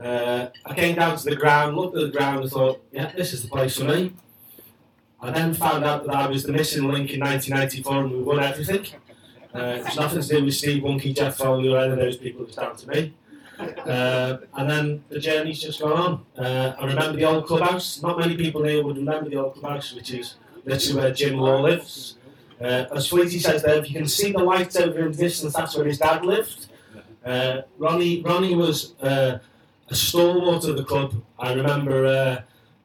[0.00, 3.32] Uh, I came down to the ground, looked at the ground, and thought, yeah, this
[3.32, 4.14] is the place for me.
[5.20, 8.38] I then found out that I was the missing link in 1994 and we won
[8.38, 8.86] everything.
[9.54, 12.44] Uh, it's nothing to do with Steve Wonky, Jeff Foley, or any of those people,
[12.44, 13.14] it's down to me.
[13.58, 16.44] Uh, and then the journey's just gone on.
[16.44, 18.00] Uh, I remember the old clubhouse.
[18.02, 21.60] Not many people here would remember the old clubhouse, which is literally where Jim Law
[21.62, 22.16] lives.
[22.60, 25.54] Uh, as Fleety says there, if you can see the lights over in the distance,
[25.54, 26.66] that's where his dad lived.
[27.24, 29.38] Uh, Ronnie, Ronnie was uh,
[29.88, 31.14] a stalwart of the club.
[31.38, 32.04] I remember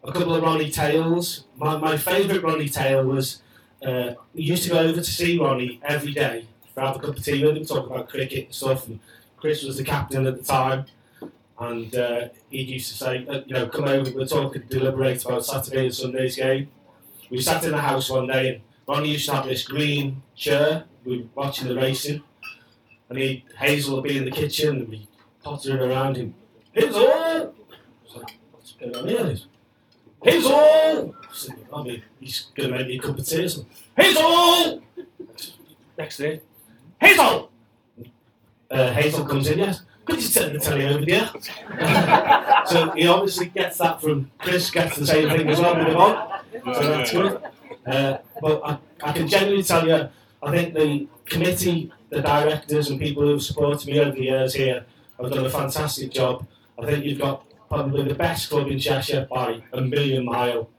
[0.04, 1.46] a couple of Ronnie tales.
[1.56, 3.42] My, my favourite Ronnie tale was
[3.86, 6.48] uh, we used to go over to see Ronnie every day
[6.82, 8.88] have a cup of tea with him, talk about cricket and stuff.
[8.88, 9.00] And
[9.38, 10.86] Chris was the captain at the time,
[11.60, 15.46] and uh, he used to say, uh, you know, come over, we're talking, deliberate about
[15.46, 16.70] Saturday and Sunday's game.
[17.30, 20.86] We sat in the house one day, and Ronnie used to have this green chair.
[21.04, 22.24] We were watching the racing,
[23.10, 25.08] and he Hazel would be in the kitchen, and we
[25.44, 26.34] pottering around him.
[26.72, 27.48] Hazel, I
[28.04, 29.38] was like, what's going on here?
[30.24, 30.56] Hazel!
[30.56, 33.48] I I mean, he's going to make me a cup of tea.
[33.48, 33.66] So,
[33.98, 34.82] Hazel!
[35.98, 36.42] Next day,
[37.04, 37.52] Hazel!
[38.72, 39.82] Uh, Hazel comes in, yes.
[40.06, 41.30] Could you turn the telly over there?
[42.66, 46.42] so he obviously gets that from Chris, gets the same thing as well with on.
[46.74, 47.42] So that's good.
[47.86, 50.10] Uh, but I, I can genuinely tell you,
[50.42, 54.86] I think the committee, the directors, and people who've supported me over the years here
[55.22, 56.46] have done a fantastic job.
[56.82, 60.70] I think you've got probably the best club in Cheshire by a million mile.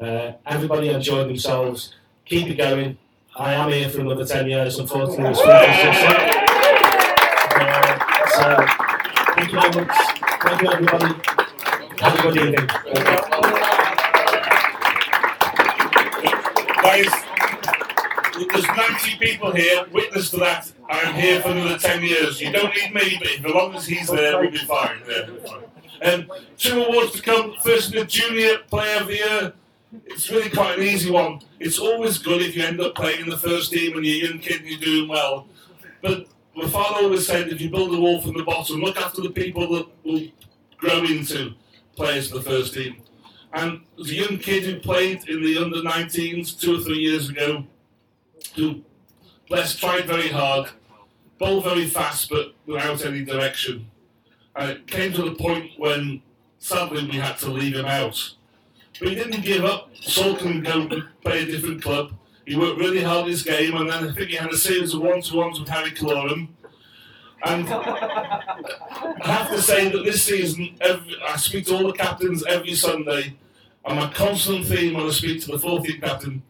[0.00, 1.94] Uh, everybody enjoyed themselves.
[2.24, 2.98] Keep it going.
[3.36, 5.30] I am here for another 10 years, unfortunately.
[5.30, 5.46] It's uh,
[8.28, 8.66] so,
[9.34, 9.96] thank you very much.
[10.40, 11.14] Thank you, everybody.
[12.00, 12.66] Have a good evening.
[16.80, 17.10] Guys,
[18.52, 20.72] there's 90 people here, witness to that.
[20.88, 22.40] I'm here for another 10 years.
[22.40, 25.00] You don't need me, but as long as he's there, we'll be fine.
[25.08, 25.64] Yeah, we'll be fine.
[26.04, 27.54] Um, two awards to come.
[27.64, 29.52] First, the Junior Player of the Year.
[30.06, 31.40] It's really quite an easy one.
[31.60, 34.30] It's always good if you end up playing in the first team when you're a
[34.30, 35.46] young kid and you're doing well.
[36.02, 36.26] But
[36.56, 39.30] my father always said, if you build a wall from the bottom, look after the
[39.30, 40.26] people that will
[40.78, 41.54] grow into
[41.96, 42.96] players for the first team.
[43.52, 47.28] And as a young kid who played in the under 19s two or three years
[47.28, 47.64] ago,
[48.56, 48.82] who,
[49.48, 50.70] bless, tried very hard,
[51.38, 53.86] bowled very fast, but without any direction.
[54.56, 56.22] And it came to the point when
[56.58, 58.34] sadly we had to leave him out.
[58.98, 60.88] But he didn't give up, sulk and go
[61.22, 62.12] play a different club.
[62.46, 65.00] He worked really hard his game, and then I think he had a series of
[65.02, 66.48] one-to-ones with Harry Cloran.
[67.44, 72.44] And I have to say that this season, every, I speak to all the captains
[72.44, 73.34] every Sunday,
[73.84, 76.42] and my constant theme when I speak to the 14th captain,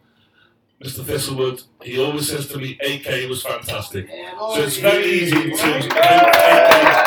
[0.83, 1.03] Mr.
[1.03, 4.07] Thistlewood, he always says to me, AK was fantastic.
[4.09, 7.05] So it's very easy to AK.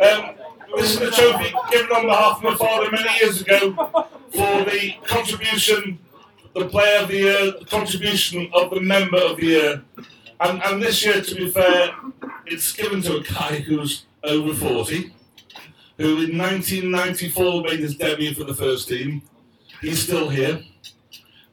[0.00, 0.34] Um,
[0.76, 3.72] this is the trophy given on behalf of my father many years ago
[4.30, 5.98] for the contribution,
[6.54, 9.82] the player of the year, the contribution of the member of the year.
[10.40, 11.94] And, and this year, to be fair,
[12.46, 15.14] it's given to a guy who's over 40,
[15.98, 19.22] who in 1994 made his debut for the first team.
[19.80, 20.62] He's still here.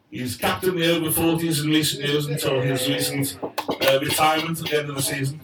[0.10, 4.80] He's captained the over 40s in recent years until his recent uh, retirement at the
[4.80, 5.41] end of the season.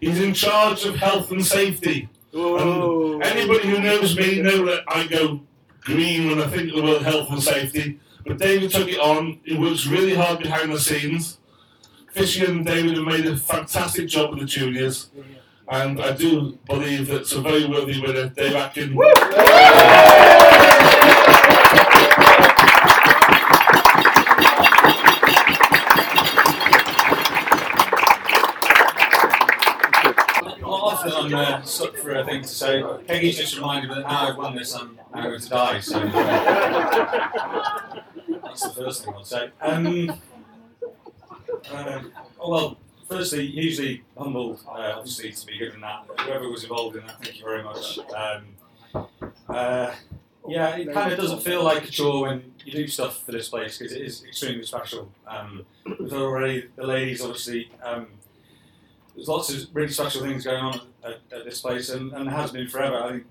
[0.00, 2.08] He's in charge of health and safety.
[2.34, 5.40] Anybody who knows me know that I go
[5.80, 8.00] green when I think of the word health and safety.
[8.26, 9.38] But David took it on.
[9.44, 11.38] He works really hard behind the scenes.
[12.10, 15.10] Fishy and David have made a fantastic job with the juniors.
[15.68, 18.96] And I do believe that it's a very worthy winner, Dave Atkin.
[31.24, 32.82] I'm uh, stuck for a thing to say.
[33.06, 35.80] Peggy's just reminded me that now I've won this, I'm now going to die.
[35.80, 36.10] So uh,
[38.42, 39.50] that's the first thing I'll say.
[39.60, 40.10] Um,
[41.70, 42.02] uh,
[42.38, 46.04] oh, well, firstly, hugely humbled, uh, obviously, to be given that.
[46.20, 47.98] Whoever was involved in that, thank you very much.
[48.14, 49.06] Um,
[49.48, 49.94] uh,
[50.46, 53.48] yeah, it kind of doesn't feel like a chore when you do stuff for this
[53.48, 55.10] place because it is extremely special.
[55.26, 55.64] Um,
[56.12, 58.08] already, the ladies obviously, um,
[59.14, 62.50] there's lots of really special things going on at, at this place and, and has
[62.52, 62.96] been forever.
[62.96, 63.26] I think,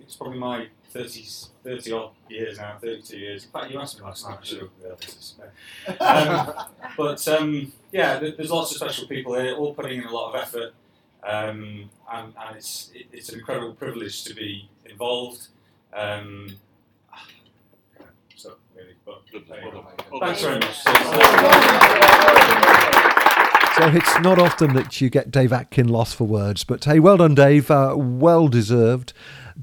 [0.00, 1.26] it's probably my 30,
[1.64, 3.44] 30 odd years now, 32 years.
[3.44, 5.34] In fact, you asked me last night, I should have realised this.
[6.00, 6.52] Um,
[6.96, 10.34] but um, yeah, there- there's lots of special people here, all putting in a lot
[10.34, 10.72] of effort.
[11.22, 15.48] Um, and, and it's, it, it's an incredible privilege to be involved.
[15.92, 16.56] Um,
[18.36, 19.82] so, really, but anyway.
[20.20, 20.84] thanks very much.
[23.78, 27.16] So it's not often that you get Dave Atkin lost for words, but hey, well
[27.16, 27.70] done, Dave.
[27.70, 29.12] Uh, well deserved.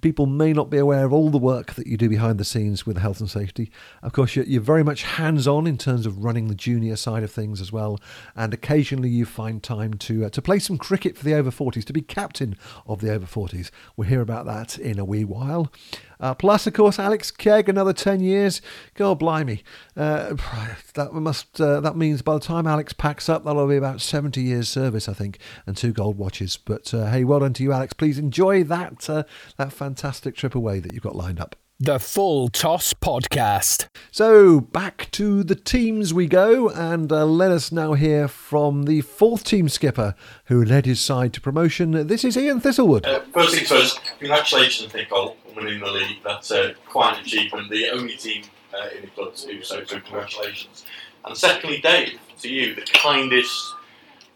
[0.01, 2.85] people may not be aware of all the work that you do behind the scenes
[2.85, 3.69] with health and safety.
[4.01, 7.23] Of course, you're, you're very much hands on in terms of running the junior side
[7.23, 7.99] of things as well,
[8.37, 11.83] and occasionally you find time to uh, to play some cricket for the over 40s,
[11.83, 12.55] to be captain
[12.87, 13.69] of the over 40s.
[13.97, 15.73] We'll hear about that in a wee while.
[16.19, 18.61] Uh, plus, of course, Alex Kegg, another 10 years.
[18.93, 19.63] God blimey.
[19.95, 20.35] Uh,
[20.93, 24.41] that must uh, that means by the time Alex packs up, that'll be about 70
[24.41, 26.57] years service, I think, and two gold watches.
[26.57, 27.93] But uh, hey, well done to you, Alex.
[27.93, 29.23] Please enjoy that, uh,
[29.57, 31.55] that fantastic trip away that you've got lined up.
[31.77, 33.89] The Full Toss Podcast.
[34.09, 39.01] So back to the teams we go, and uh, let us now hear from the
[39.01, 40.15] fourth team skipper
[40.45, 42.07] who led his side to promotion.
[42.07, 43.05] This is Ian Thistlewood.
[43.05, 46.19] Uh, first things first, congratulations, Nicole, on winning the league.
[46.23, 47.69] That's uh, quite an achievement.
[47.69, 50.85] The only team uh, in the club to do so, so congratulations.
[51.25, 53.75] And secondly, Dave, to you, the kindest,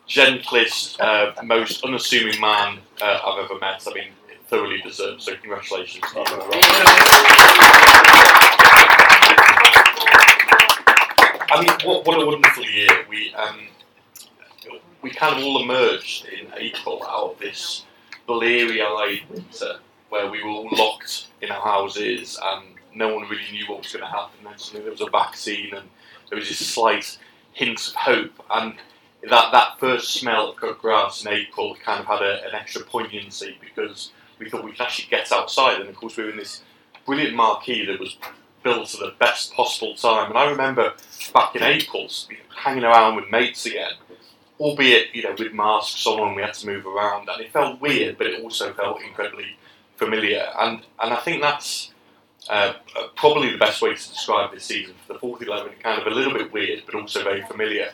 [0.08, 3.82] gentlest, uh, most unassuming man uh, I've ever met.
[3.88, 4.10] I mean,
[4.50, 5.22] thoroughly deserved.
[5.22, 6.04] So congratulations.
[11.52, 12.90] I mean, what, what a wonderful year.
[13.10, 13.68] We um,
[15.02, 17.86] we kind of all emerged in April out of this
[18.28, 19.80] bleary-eyed winter
[20.10, 23.94] where we were all locked in our houses and no one really knew what was
[23.94, 24.44] going to happen.
[24.44, 25.88] Then suddenly there was a vaccine and
[26.30, 27.18] there was this slight
[27.54, 28.34] hint of hope.
[28.50, 28.76] And
[29.30, 32.84] that, that first smell of cut grass in April kind of had a, an extra
[32.84, 35.80] poignancy because we thought we could actually get outside.
[35.80, 36.64] And of course, we were in this
[37.06, 38.18] brilliant marquee that was
[38.64, 40.30] built at the best possible time.
[40.30, 40.94] And I remember
[41.34, 42.10] back in April,
[42.56, 43.94] hanging around with mates again,
[44.60, 47.82] albeit you know with masks on and we had to move around, and it felt
[47.82, 49.58] weird, but it also felt incredibly
[49.96, 50.48] familiar.
[50.60, 51.92] And and I think that's
[52.50, 52.74] uh,
[53.16, 55.74] probably the best way to describe this season for the fourth eleven.
[55.82, 57.92] Kind of a little bit weird, but also very familiar.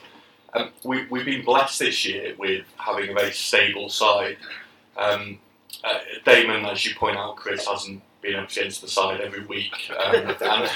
[0.54, 4.38] Um, we, we've been blessed this year with having a very stable side.
[4.96, 5.39] Um,
[5.86, 9.92] uh, Damon, as you point out, Chris hasn't been up against the side every week,
[9.92, 10.68] um, and I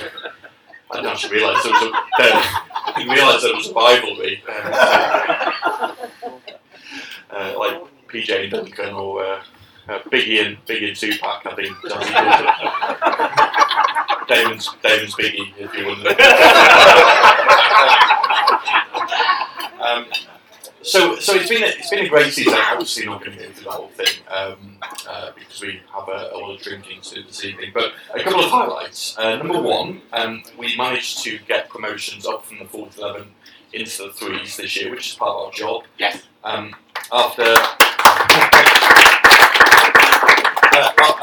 [0.93, 4.53] didn't actually realise there was a I didn't realise there was a rivalry, um,
[7.32, 9.41] uh, like PJ and Duncan or uh,
[9.88, 11.45] uh, Biggie and Biggie and Tupac.
[11.45, 11.76] I think
[14.28, 16.10] Damon's Damon's Biggie, if you wonder.
[19.84, 20.05] um,
[20.82, 22.53] so, so it's been a, it's been a great season.
[22.53, 24.77] Obviously, not going to go through the whole thing um,
[25.07, 27.71] uh, because we have a, a, lot of drinking to do this evening.
[27.73, 29.17] But a couple of highlights.
[29.17, 33.27] Uh, number one, um, we managed to get promotions up from the fourth eleven
[33.73, 35.84] into the threes this year, which is part of our job.
[35.97, 36.23] Yes.
[36.43, 36.73] Um,
[37.11, 37.93] after uh,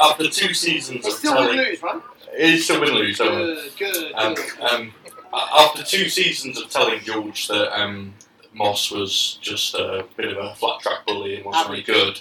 [0.01, 2.01] after two seasons It's of still telling, win lose, right?
[2.33, 3.17] it is still win lose.
[3.17, 4.61] Good, good, um, good.
[4.61, 4.93] um,
[5.33, 8.13] after two seasons of telling George that um,
[8.57, 12.19] Moss was just a bit of a flat track bully and wasn't very good,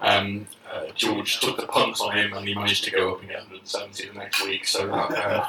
[0.00, 3.28] um, uh, George took the punt on him and he managed to go up and
[3.28, 4.66] get 170 the next week.
[4.66, 5.46] So that, uh,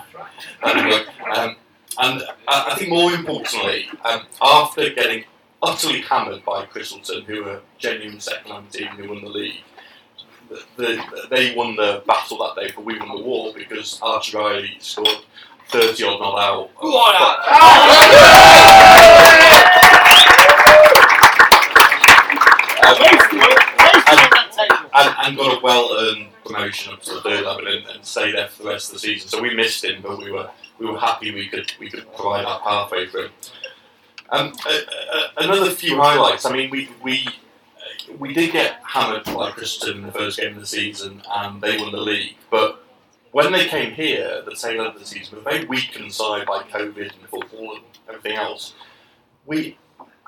[0.63, 1.37] that worked.
[1.37, 1.55] Um,
[1.99, 5.25] and I I think more importantly, um, after getting
[5.61, 9.63] utterly hammered by Christleton, who were genuine second line team who won the league,
[10.49, 14.37] the, the, they won the battle that day, but we won the war because Archie
[14.37, 15.17] Riley scored
[15.69, 16.69] 30 odd not out.
[24.93, 28.47] and, and got a well-earned promotion up to the third level and, and stayed there
[28.47, 29.29] for the rest of the season.
[29.29, 32.45] So we missed him, but we were we were happy we could we could provide
[32.45, 33.31] that pathway for him.
[34.29, 34.53] Um,
[35.37, 36.45] another few highlights.
[36.45, 37.27] I mean, we we
[38.17, 41.77] we did get hammered by Christleton in the first game of the season, and they
[41.77, 42.35] won the league.
[42.49, 42.83] But
[43.31, 46.13] when they came here at the tail end of the season, we were very weakened
[46.13, 48.73] side by COVID and football and everything else.
[49.45, 49.77] We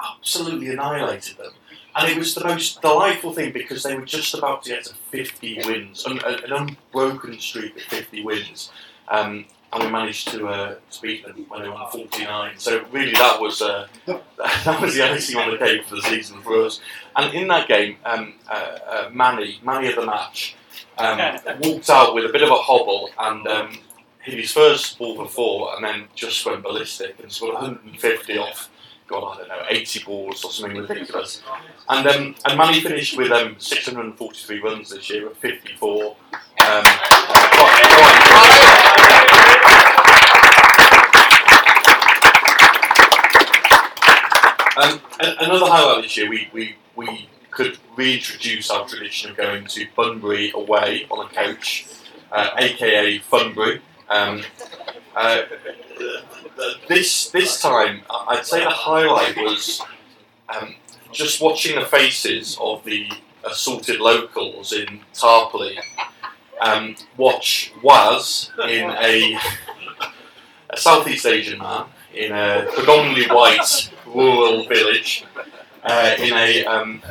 [0.01, 1.51] absolutely annihilated them.
[1.99, 4.93] And it was the most delightful thing because they were just about to get to
[5.11, 8.71] 50 wins, an, an unbroken streak of 50 wins.
[9.09, 12.53] Um, and we managed to, uh, to beat them when they were on 49.
[12.57, 16.41] So really, that was uh, that was the icing on the cake for the season
[16.41, 16.79] for us.
[17.17, 20.55] And in that game, um, uh, uh, Manny, Manny of the match,
[20.97, 21.17] um,
[21.59, 23.77] walked out with a bit of a hobble and um,
[24.21, 28.69] hit his first ball for four, and then just went ballistic and scored 150 off.
[29.09, 31.41] God, I don't know, 80 balls or something ridiculous.
[31.89, 36.15] And um, and Manny finished with um, 643 runs this year at 54.
[36.67, 36.83] Um,
[44.81, 49.85] Um, another highlight this year, we, we, we could reintroduce our tradition of going to
[49.93, 51.85] Bunbury away on a coach,
[52.31, 53.81] uh, aka Funbury.
[54.07, 54.41] Um,
[55.15, 55.41] uh,
[56.87, 59.81] this this time, I'd say the highlight was
[60.49, 60.75] um,
[61.11, 63.09] just watching the faces of the
[63.43, 65.77] assaulted locals in Tarporley
[66.61, 69.37] um, watch Was in a,
[70.69, 75.23] a Southeast Asian man in a predominantly white rural village
[75.83, 77.01] uh, in a um,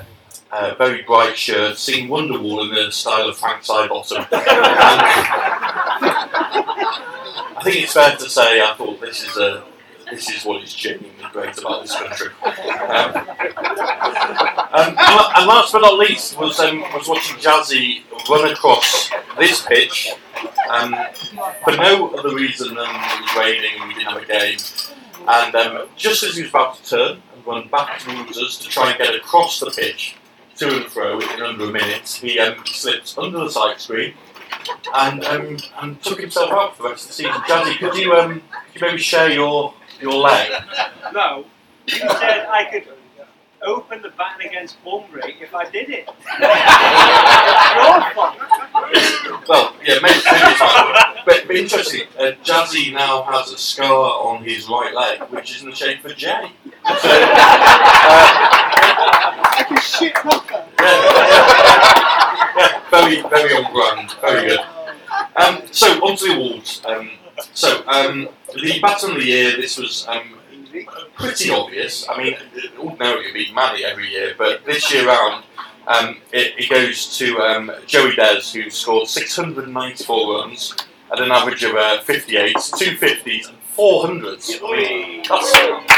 [0.50, 4.26] uh, very bright shirt, sing Wonderwall in the style of Frank Sidebottom.
[7.58, 9.64] I think it's fair to say I thought this is a
[10.08, 12.28] this is what is genuinely great about this country.
[12.44, 13.16] Um,
[14.70, 14.94] um,
[15.34, 20.14] and last but not least was um, was watching Jazzy run across this pitch
[20.70, 20.94] um,
[21.64, 24.58] for no other reason than it was raining and we didn't have a game.
[25.26, 28.68] And um, just as he was about to turn and run back towards us to
[28.68, 30.14] try and get across the pitch
[30.58, 34.14] to and fro in under a minute, he um, slipped under the side screen
[34.94, 37.32] and um, and took himself out for the rest of the season.
[37.32, 38.42] Jazzy, could you um,
[38.72, 40.50] could you maybe share your your leg?
[41.12, 41.44] No,
[41.86, 42.86] you said I could
[43.62, 46.08] open the baton against Bunbury if I did it.
[49.48, 50.94] Well, yeah, maybe, maybe it's fine.
[51.26, 53.90] But, but interesting, uh, Jazzy now has a scar
[54.22, 56.28] on his right leg, which is in the shape of a J.
[56.28, 57.18] So, uh,
[59.58, 60.64] Like a shit knocker.
[60.80, 62.17] yeah,
[62.90, 64.60] very, very on brand, very good.
[65.36, 66.82] Um, so, on to the awards.
[66.84, 67.10] Um,
[67.52, 70.38] so, um, the Baton of the Year, this was um,
[71.14, 72.06] pretty obvious.
[72.08, 72.36] I mean,
[72.78, 75.44] ordinarily it'd be Manny every year, but this year round,
[75.86, 80.74] um, it, it goes to um, Joey Des, who scored 694 runs
[81.12, 84.58] at an average of uh, 58, 250s, and 400s.
[84.62, 85.88] I mean, that's, that's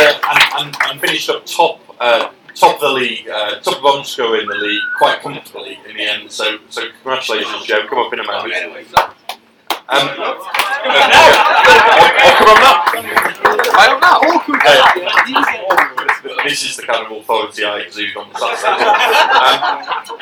[0.00, 4.04] uh, and, and, and finished up top uh, top of the league, uh, top run
[4.04, 6.30] scorer in the league, quite comfortably in the end.
[6.30, 7.86] So so congratulations, Joe.
[7.88, 8.54] Come up in a moment.
[9.92, 10.38] Um, uh,
[12.22, 12.82] oh, come on now.
[13.74, 14.20] I don't know.
[16.30, 18.84] Uh, this is the kind of authority I exude on the Saturday.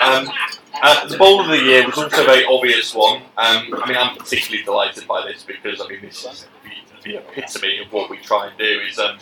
[0.00, 0.34] Um, um,
[0.80, 3.22] uh, the bowl of the year was also a very obvious one.
[3.36, 6.46] Um, I mean, I'm particularly delighted by this because I mean, this is
[7.08, 8.80] the, epitome of what we try and do.
[8.88, 9.18] Is um,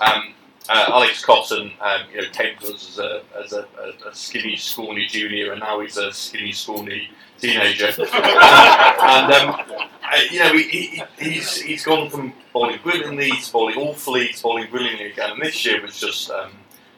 [0.00, 0.34] um,
[0.68, 3.66] uh, Alex Cotton, um, you know, came to us as a as a,
[4.06, 7.88] a, skinny, scrawny junior, and now he's a skinny, scrawny teenager.
[7.88, 13.52] um, and um, uh, you know, he, he, he's he's gone from bowling brilliantly to
[13.52, 15.32] bowling awfully to bowling brilliantly again.
[15.32, 16.52] And this year was just um,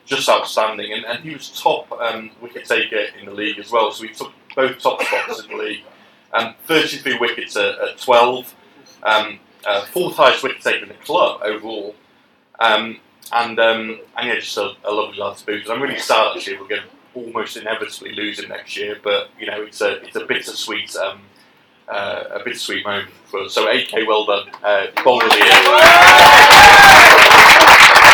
[0.05, 0.93] just outstanding.
[0.93, 3.91] And, and he was top um, wicket taker in the league as well.
[3.93, 5.85] So he took both top spots in the league.
[6.33, 8.55] Um, 33 wickets at, at 12.
[9.05, 11.95] Um, uh, wicket taker in the club overall.
[12.61, 12.99] Um,
[13.33, 15.69] and um, and yeah, just a, a lovely lad to boot.
[15.69, 18.99] I'm really sad actually we're going to almost inevitably lose him next year.
[19.03, 20.95] But you know, it's a it's a bittersweet.
[20.97, 21.23] Um,
[21.89, 23.53] uh, a bittersweet moment for us.
[23.53, 24.49] So AK, well done.
[24.63, 25.37] Uh, of the
[28.09, 28.11] year.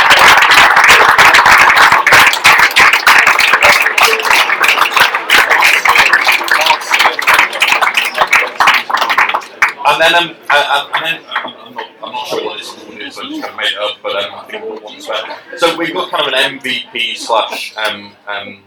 [10.01, 13.22] And then, um, uh, and then I'm, not, I'm not sure what this is, so
[13.22, 15.36] I'm just going to make it up, but um, I think we'll one spare.
[15.59, 18.62] So we've got kind of an MVP slash um, um,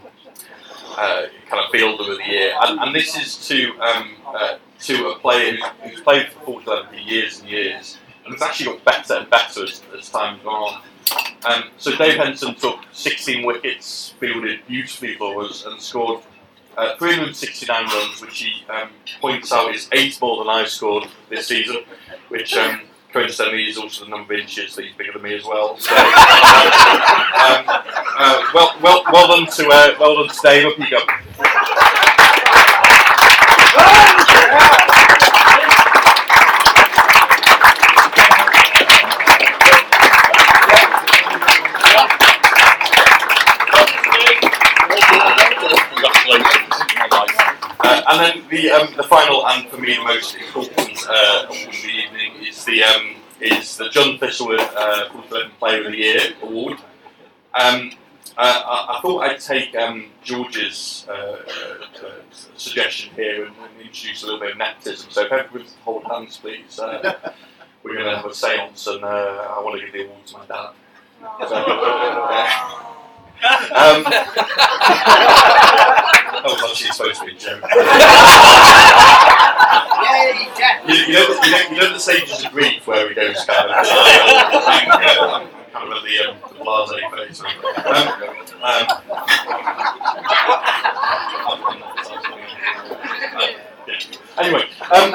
[0.96, 5.08] uh, kind of fielder of the year, and, and this is to um, uh, to
[5.08, 8.84] a player who's, who's played for Portland for years and years, and it's actually got
[8.84, 10.82] better and better as, as time's gone on.
[11.46, 16.22] Um, so Dave Henson took 16 wickets, fielded beautifully for us, and scored
[16.76, 21.46] uh, 369 runs, which he um, points out is eight more than I've scored this
[21.46, 21.84] season,
[22.28, 25.44] which um, coincidentally is also the number of inches that he's bigger than me as
[25.44, 25.78] well.
[25.78, 26.04] So, um,
[27.66, 30.66] uh, well, well, well done to uh, well done to Dave.
[30.66, 30.98] Up you go.
[48.08, 51.82] And then the um, the final and for me the most important uh, award of
[51.82, 56.20] the evening is the um, is the John Thistlewood uh, Fulham Player of the Year
[56.42, 56.78] award.
[57.54, 57.92] Um,
[58.36, 62.10] uh, I, I thought I'd take um, George's uh, uh,
[62.56, 65.10] suggestion here and, and introduce a little bit of nepotism.
[65.10, 66.78] So if everyone hold hands, please.
[66.78, 67.18] Uh,
[67.84, 70.38] we're going to have a séance, and uh, I want to give the award to
[70.38, 70.70] my dad.
[71.48, 71.56] So,
[73.74, 74.04] um,
[76.44, 77.64] that was actually supposed to be a joke.
[80.86, 83.76] you, you, know, you, know, you the stages of grief where he goes kind of,
[83.78, 87.40] I'm kind of at the, um, the blase phase.
[87.84, 88.08] Um,
[88.62, 88.86] um.
[94.36, 95.14] Anyway, um,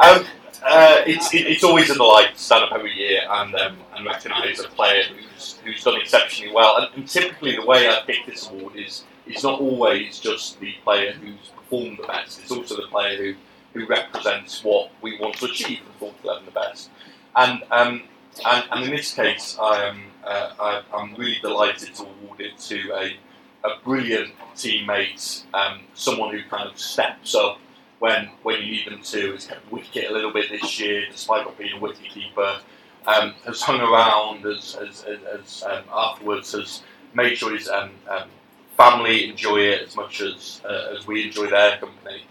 [0.00, 0.24] um,
[0.62, 4.06] uh, it's it, it's always a delight to stand up every year and um, and
[4.06, 6.76] recognise a player who's who's done exceptionally well.
[6.76, 10.72] And, and typically, the way I pick this award is it's not always just the
[10.84, 12.40] player who's performed the best.
[12.40, 13.34] It's also the player who
[13.72, 16.90] who represents what we want to achieve in fourth eleven the best.
[17.36, 18.02] And um,
[18.44, 22.58] and, and in this case, I am uh, I, I'm really delighted to award it
[22.70, 23.16] to a
[23.62, 27.58] a brilliant teammate, um, someone who kind of steps up
[27.98, 29.32] when when you need them to.
[29.32, 32.60] Has kept wicket a little bit this year, despite not being a wicket keeper.
[33.06, 36.82] Um, has hung around as, as, as, um, afterwards, has
[37.14, 38.28] made sure his um, um,
[38.80, 42.22] family enjoy it as much as uh, as we enjoy their company,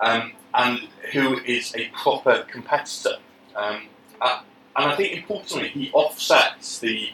[0.00, 3.16] um, and who is a proper competitor.
[3.56, 3.88] Um,
[4.20, 4.40] uh,
[4.76, 7.10] and I think importantly, he offsets the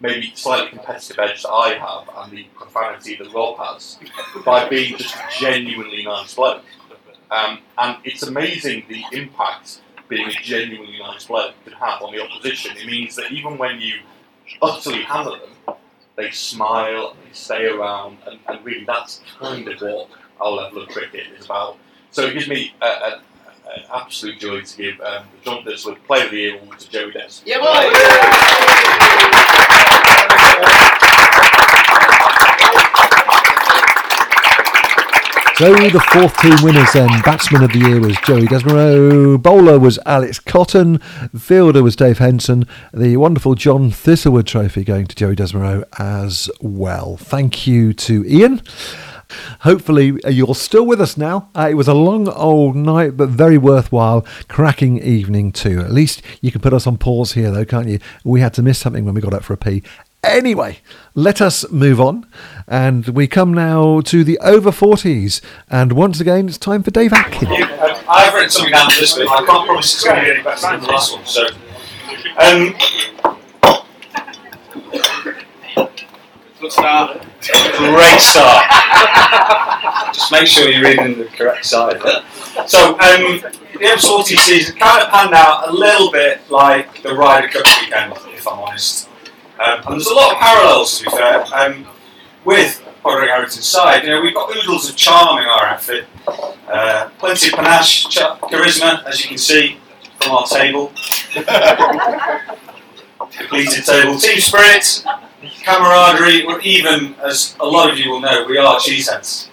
[0.00, 3.98] maybe slightly competitive edge that I have and the profanity that Rob has
[4.44, 6.62] by being just genuinely nice bloke.
[7.32, 12.22] Um, and it's amazing the impact being a genuinely nice bloke can have on the
[12.22, 12.76] opposition.
[12.76, 13.94] It means that even when you
[14.62, 15.76] utterly hammer them,
[16.18, 20.08] they smile, they stay around, and, and really that's kind of what
[20.40, 21.78] our level of cricket is about.
[22.10, 23.20] So it gives me an
[23.94, 27.12] absolute joy to give um, the John Thistlewood Player of the Year award to Joey
[27.12, 27.42] Des.
[27.46, 27.58] Yeah,
[35.58, 37.08] So the fourth team winners then.
[37.22, 39.42] Batsman of the year was Joey Desmarais.
[39.42, 40.98] Bowler was Alex Cotton.
[41.36, 42.64] Fielder was Dave Henson.
[42.94, 47.16] The wonderful John Thistlewood Trophy going to Joey Desmarais as well.
[47.16, 48.62] Thank you to Ian.
[49.62, 51.50] Hopefully, uh, you're still with us now.
[51.56, 54.24] Uh, it was a long old night, but very worthwhile.
[54.46, 55.80] Cracking evening, too.
[55.80, 57.98] At least you can put us on pause here, though, can't you?
[58.22, 59.82] We had to miss something when we got up for a pee.
[60.24, 60.78] Anyway,
[61.14, 62.26] let us move on.
[62.66, 65.40] And we come now to the over 40s.
[65.70, 67.48] And once again, it's time for Dave Atkin.
[67.48, 69.28] Um, I've written something down for this bit.
[69.28, 71.24] I can't promise it's going to be any better than the last one.
[71.26, 71.46] So,
[72.38, 72.74] um,
[76.60, 77.22] Good start.
[77.76, 78.64] great start.
[80.12, 82.00] Just make sure you're reading the correct side.
[82.66, 83.40] So, um,
[83.72, 88.12] the M40 season kind of panned out a little bit like the Ryder Cup weekend,
[88.36, 89.07] if I'm honest.
[89.58, 91.86] Um, and there's a lot of parallels, to be fair, um,
[92.44, 94.04] with Padraig Harrington's side.
[94.04, 98.18] You know, we've got oodles of charm in our outfit, uh, plenty of panache, ch-
[98.18, 99.78] charisma, as you can see
[100.20, 100.92] from our table.
[103.36, 105.04] Depleted table, team spirit,
[105.64, 109.48] camaraderie, or even, as a lot of you will know, we are cheeseheads.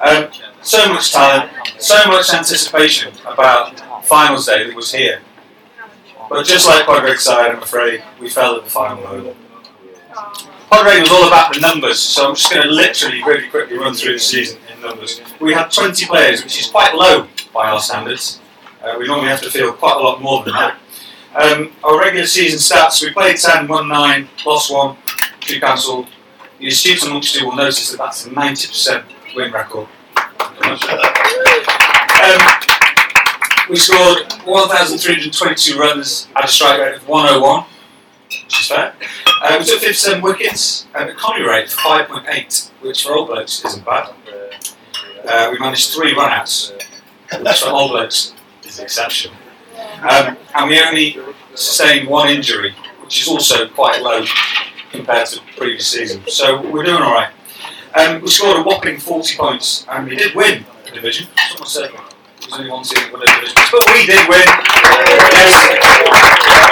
[0.00, 0.28] um,
[0.62, 5.20] so much talent, so much anticipation about finals day that was here.
[6.32, 9.36] But just like Padraig's side, I'm afraid, we fell at the final hurdle.
[10.70, 13.92] Padraig was all about the numbers, so I'm just going to literally really quickly run
[13.92, 15.20] through the season in numbers.
[15.42, 18.40] We had 20 players, which is quite low by our standards.
[18.82, 20.78] Uh, we normally have to field quite a lot more than that.
[21.34, 24.96] Um, our regular season stats, we played 10, won 9, lost 1,
[25.40, 26.06] 2 cancelled.
[26.58, 29.04] The astute amongst you will notice that that's a 90%
[29.36, 29.86] win record.
[32.22, 32.81] Um,
[33.68, 37.64] we scored 1,322 runs at a strike rate of 101,
[38.28, 38.94] which is fair.
[39.42, 43.64] Uh, we took 57 wickets at a economy rate of 5.8, which for old blokes
[43.64, 44.12] isn't bad.
[45.26, 46.72] Uh, we managed three run-outs,
[47.40, 48.34] which for old blokes
[48.64, 49.32] is an exception.
[50.02, 51.18] Um, and we only
[51.54, 54.24] sustained one injury, which is also quite low
[54.90, 56.22] compared to previous season.
[56.26, 57.30] So we're doing all right.
[57.94, 61.28] Um, we scored a whopping 40 points, and we did win the division.
[61.50, 61.90] Someone said
[62.52, 64.44] there's only one team that won a division, but we did win.
[65.32, 65.72] Yes.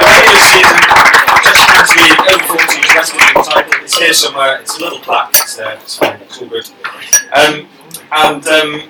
[0.04, 0.76] Regular season,
[1.40, 3.72] just the over 40s West Midlands title.
[3.82, 4.60] It's here somewhere.
[4.60, 5.30] It's a little plaque.
[5.30, 5.74] It's there.
[5.74, 6.20] It's fine.
[6.20, 6.68] It's all good.
[7.32, 7.66] Um,
[8.12, 8.82] and um,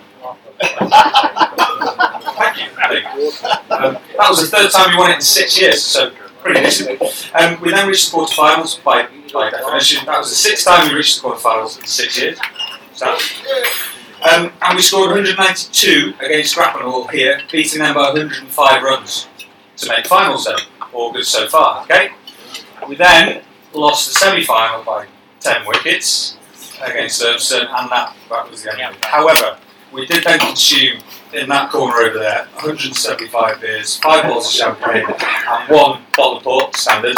[2.39, 2.69] thank you.
[2.75, 3.31] Thank you.
[3.71, 6.11] Um, that was the third time we won it in six years, so
[6.43, 7.01] pretty decent.
[7.35, 10.05] Um, we then reached the quarterfinals by, by definition.
[10.07, 12.39] That was the sixth time we reached the quarterfinals in six years.
[12.95, 13.17] So,
[14.23, 19.29] um, and we scored 192 against Grappenhall here, beating them by 105 runs
[19.77, 20.59] to make finals then.
[20.93, 22.11] All good so far, okay?
[22.89, 23.43] We then
[23.73, 25.07] lost the semi final by
[25.41, 26.37] 10 wickets
[26.83, 29.05] against Urmston, and that, that was the end of it.
[29.05, 29.59] However,
[29.93, 31.01] we did then consume
[31.33, 36.43] in that corner over there 175 beers, five bottles of champagne, and one bottle of
[36.43, 37.17] port, standard.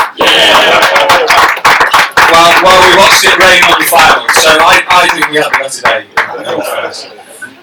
[2.32, 5.46] While, while we watched it rain on the final, so I, I think we had
[5.46, 6.11] a better day.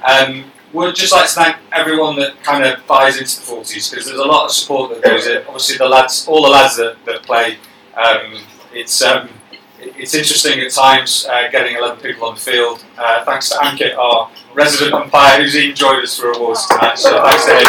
[0.05, 4.05] Um, would just like to thank everyone that kind of buys into the 40s because
[4.05, 5.37] there's a lot of support that goes in.
[5.47, 7.57] Obviously, the lads, all the lads that, that play,
[7.95, 8.39] um,
[8.71, 9.29] it's um,
[9.81, 12.83] it's interesting at times uh, getting 11 people on the field.
[12.97, 16.97] Uh, thanks to Ankit, our resident umpire, who's even joined us for awards tonight.
[16.97, 17.65] So thanks to him.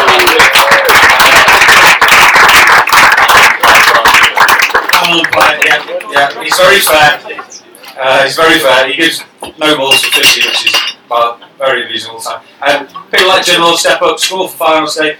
[5.02, 7.20] Umpire, yeah, yeah, he's very fair.
[7.98, 8.88] Uh, he's very fair.
[8.88, 9.24] He gives
[9.58, 12.42] no balls for 50, which is well, very reasonable time.
[12.62, 15.16] Um, people like Jim will step up, score for finals day.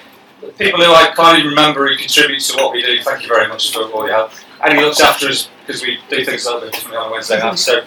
[0.57, 3.49] People who I can't even remember who contribute to what we do, thank you very
[3.49, 4.33] much for all your help.
[4.65, 7.39] And he looks after us because we do things a little bit differently on Wednesday
[7.39, 7.85] night, so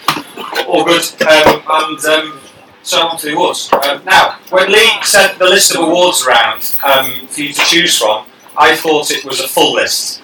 [0.68, 1.04] all good.
[1.22, 2.40] Um, and um,
[2.84, 3.72] so on to the awards.
[3.74, 7.98] Um, now, when Lee sent the list of awards around um, for you to choose
[7.98, 8.26] from,
[8.58, 10.22] I thought it was a full list.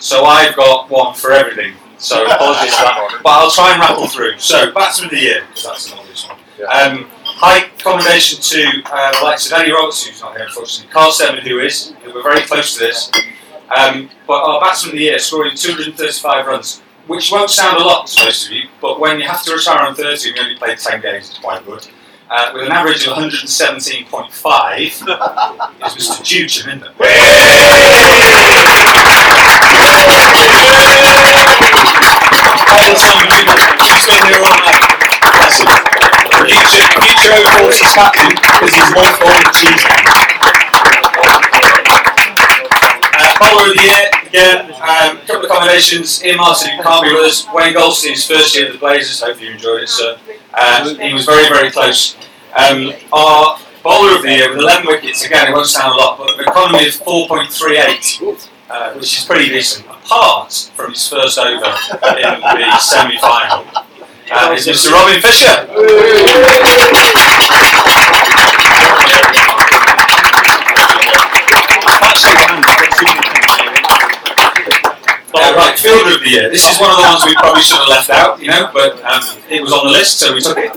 [0.00, 1.74] So I've got one for everything.
[1.98, 3.08] So apologies for that.
[3.10, 3.22] one.
[3.22, 4.38] But I'll try and rattle through.
[4.38, 6.38] So, Batsman of the Year, because that's an obvious one.
[6.70, 11.10] Um, high commendation to uh, the likes of Eddie Roberts, who's not here unfortunately, Carl
[11.10, 13.10] Seven, who is, who were very close to this.
[13.76, 18.06] Um, but our Batsman of the Year scoring 235 runs, which won't sound a lot
[18.06, 20.56] to most of you, but when you have to retire on 30 and you only
[20.56, 21.88] played 10 games, it's quite good.
[22.30, 26.22] Uh, with an average of 117.5, is Mr.
[26.24, 26.92] Jude Chaminder.
[33.82, 34.91] He's been here all night.
[36.62, 39.82] Future over 40s captain because he's one for the cheese.
[43.18, 46.24] Uh, bowler of the year, again, um, a couple of combinations.
[46.24, 47.46] Ian Martin, who can't be with us.
[47.52, 49.20] Wayne Goldstein's first year at the Blazers.
[49.20, 50.16] Hope you enjoyed it, sir.
[50.54, 52.16] Uh, he was very, very close.
[52.56, 56.18] Um, our bowler of the year with 11 wickets, again, it won't sound a lot,
[56.18, 61.56] but an economy of 4.38, uh, which is pretty decent, apart from his first over
[61.56, 63.66] in the semi final.
[64.34, 64.90] Uh, is Mr.
[64.90, 65.68] Robin Fisher.
[75.34, 76.48] Uh, right, fielder of the year.
[76.48, 79.02] This is one of the ones we probably should have left out, you know, but
[79.04, 80.72] um, it was on the list, so we took it.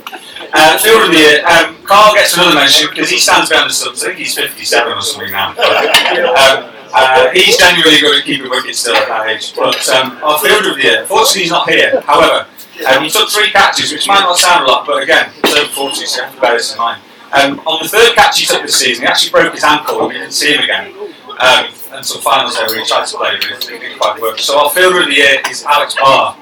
[0.54, 1.46] Uh, fielder of the year.
[1.48, 4.04] Um, Carl gets another mention because he stands behind the subs.
[4.04, 5.52] I think he's 57 or something now.
[5.52, 9.54] Um, uh, he's genuinely good at keeping wickets still at that age.
[9.56, 12.00] But um, our fielder of the year, fortunately, he's not here.
[12.02, 12.48] However,
[12.84, 15.72] um, he took three catches, which might not sound a lot, but again, it's over
[15.72, 17.02] 40, so you have to bear this in mind.
[17.32, 20.08] Um, on the third catch he took this season, he actually broke his ankle and
[20.10, 20.94] we didn't see him again.
[21.40, 24.40] Um, until finals day where he tried to play, but it didn't quite work.
[24.40, 26.36] So our fielder of the year is Alex Barr.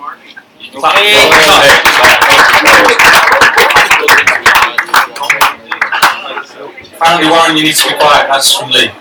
[0.60, 1.06] You can clap for him.
[1.08, 3.04] He's not here.
[6.96, 8.28] Apparently, Warren, you need to be quiet.
[8.28, 8.92] That's from Lee.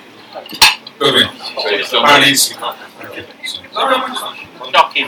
[0.99, 1.29] Goodwin.
[1.93, 4.42] Apparently, to be quiet.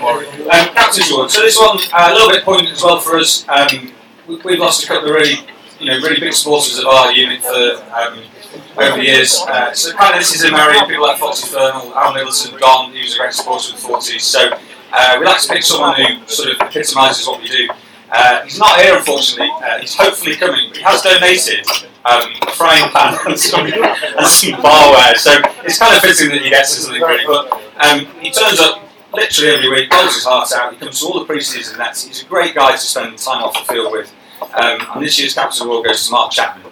[0.01, 0.26] Warren.
[0.43, 1.09] Um, Captain's.
[1.09, 3.47] So this one, uh, a little bit poignant as well for us.
[3.49, 3.93] Um,
[4.26, 5.37] we, we've lost a couple of really,
[5.78, 8.18] you know, really big supporters of our unit for um,
[8.78, 9.41] over the years.
[9.47, 12.59] Uh, so kind of this is in memory of people like Foxy Fernal, Al Middleton,
[12.59, 14.20] Don, who was a great supporter of the 40s.
[14.20, 14.59] So
[14.93, 17.68] uh, we like to pick someone who sort of epitomises what we do.
[18.11, 19.51] Uh, he's not here, unfortunately.
[19.62, 20.68] Uh, he's hopefully coming.
[20.68, 21.66] But he has donated
[22.05, 25.16] um, a frying pan and some, and some barware.
[25.16, 25.32] So
[25.64, 27.24] it's kind of fitting that he gets something really.
[27.26, 27.53] But
[27.85, 28.84] um, he turns up
[29.14, 30.72] literally every week, blows his heart out.
[30.72, 32.04] He comes to all the pre-season nets.
[32.06, 34.12] He's a great guy to spend time off the field with.
[34.54, 36.70] Um, and this year's Captain of the World goes to Mark Chapman.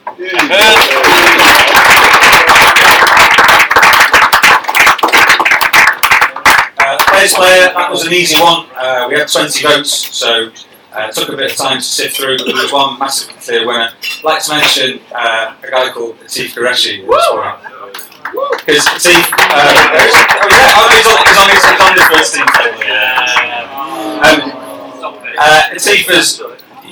[6.84, 8.66] Uh, players player, that was an easy one.
[8.74, 10.50] Uh, we had 20 votes, so
[10.92, 13.34] uh, it took a bit of time to sift through, but there was one massively
[13.40, 13.90] clear winner.
[14.18, 17.06] I'd like to mention uh, a guy called Atif Qureshi.
[18.32, 18.98] Because oh
[20.50, 22.80] yeah, oh, he's, on, he's, on, he's on the first team table.
[24.22, 24.38] Um,
[25.38, 26.08] uh, Atif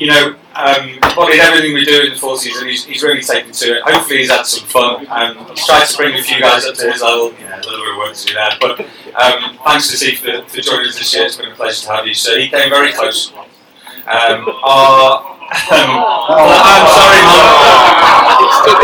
[0.00, 3.52] you know, um, embodied everything we do in the 40s and he's, he's really taken
[3.52, 3.82] to it.
[3.84, 5.06] Hopefully he's had some fun.
[5.10, 7.34] Um, he's tried to bring a few guys up to his level.
[7.38, 8.50] Yeah, a little bit of work to do there.
[8.58, 11.26] But um, thanks to Steve for, for joining us this year.
[11.26, 12.14] It's been a pleasure to have you.
[12.14, 13.30] So he came very close.
[14.06, 15.20] Um, our,
[15.70, 15.90] um,
[16.30, 17.22] I'm sorry,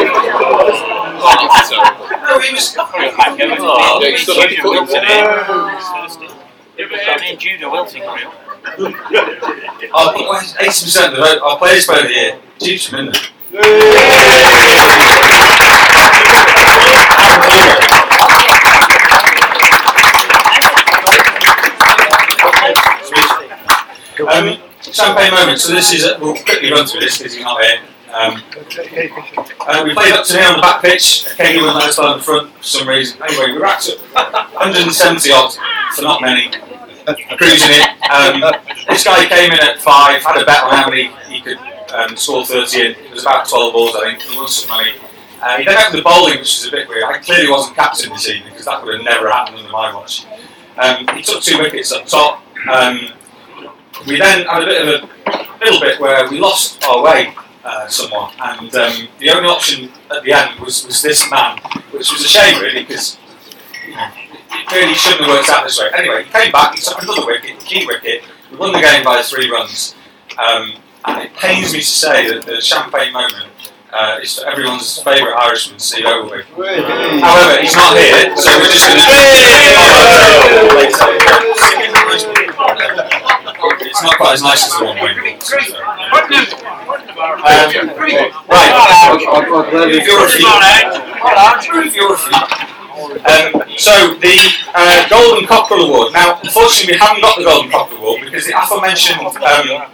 [0.04, 0.75] Mark.
[1.26, 2.76] No, he was.
[7.22, 8.32] And Judah Wilting real.
[9.94, 13.32] Our, 80% of the vote, our players player of the year, Jude Schminder.
[24.18, 25.60] Um, champagne moment.
[25.60, 27.80] So this is, we'll quickly run through this because he's not here.
[28.16, 28.42] Um,
[29.60, 31.26] uh, we played up to here on the back pitch.
[31.36, 33.22] Katie went play on the front for some reason.
[33.22, 33.98] Anyway, we racked up
[34.54, 35.52] 170 odd
[35.94, 36.48] for not many.
[37.36, 38.10] Cruising it.
[38.10, 38.40] Um,
[38.88, 41.58] this guy came in at five, had a bet on how many he could
[41.92, 42.92] um, score 30 in.
[42.92, 44.22] It was about 12 balls, I think.
[44.22, 44.92] He won some money.
[45.42, 47.04] Uh, he then opened the bowling, which is a bit weird.
[47.04, 50.24] I clearly wasn't captain this evening because that would have never happened under my watch.
[50.78, 52.42] Um, he took two wickets up top.
[52.70, 53.10] Um,
[54.06, 57.34] we then had a bit of a little bit where we lost our way
[57.66, 61.58] uh, somewhat, and um, the only option at the end was, was this man,
[61.90, 63.18] which was a shame really because
[63.84, 65.90] you know, it really shouldn't have worked out this way.
[65.96, 69.20] Anyway, he came back, he took another wicket, key wicket, we won the game by
[69.20, 69.96] three runs,
[70.38, 70.74] um,
[71.06, 73.50] and it pains me to say that the champagne moment
[73.92, 76.42] uh, is for everyone's favourite Irishman, Steve Ogilvy.
[77.20, 79.06] However, he's not here, so we're just going to.
[83.80, 85.14] It's not quite as nice as the one we
[87.18, 87.40] um,
[88.48, 88.70] right.
[92.96, 94.36] Um, so the
[94.74, 96.12] uh, Golden Cockerel Award.
[96.12, 99.90] Now, unfortunately, we haven't got the Golden Cockerel Award because the aforementioned um,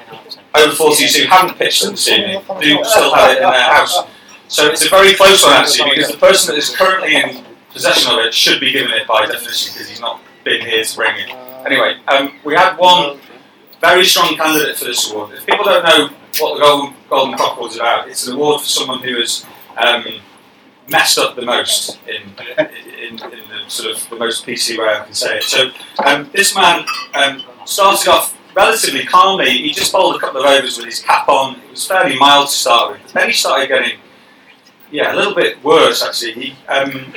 [0.54, 4.02] over 40s who haven't pitched them this evening do still have it in their house.
[4.48, 8.12] So it's a very close one actually because the person that is currently in possession
[8.12, 11.16] of it should be given it by definition because he's not been here to bring
[11.16, 11.30] it.
[11.64, 13.18] Anyway, um, we had one
[13.80, 15.32] very strong candidate for this award.
[15.34, 18.68] If people don't know what the Golden, Golden Cockerel is about, it's an award for
[18.68, 19.44] someone who has
[19.76, 20.04] um,
[20.88, 22.22] messed up the most in,
[22.58, 25.42] in, in, the sort of the most PC way I can say it.
[25.44, 25.70] So
[26.04, 29.50] um, this man um, started off relatively calmly.
[29.50, 31.56] He just bowled a couple of overs with his cap on.
[31.56, 33.12] It was fairly mild to start with.
[33.12, 33.98] Then he started getting,
[34.90, 36.32] yeah, a little bit worse actually.
[36.32, 37.14] He um,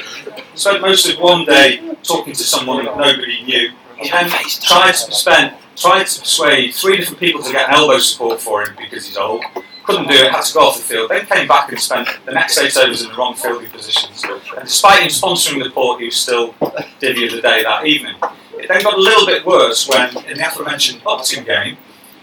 [0.55, 3.72] spent most of one day talking to someone that nobody knew.
[3.97, 8.41] He then tried to spend, tried to persuade three different people to get elbow support
[8.41, 9.43] for him because he's old.
[9.84, 11.11] Couldn't do it, had to go off the field.
[11.11, 14.23] Then came back and spent the next eight overs in the wrong fielding positions.
[14.23, 16.55] And despite him sponsoring the port, he was still
[16.99, 18.15] divvy of the day that evening.
[18.57, 21.78] It then got a little bit worse when, in the aforementioned Upton game,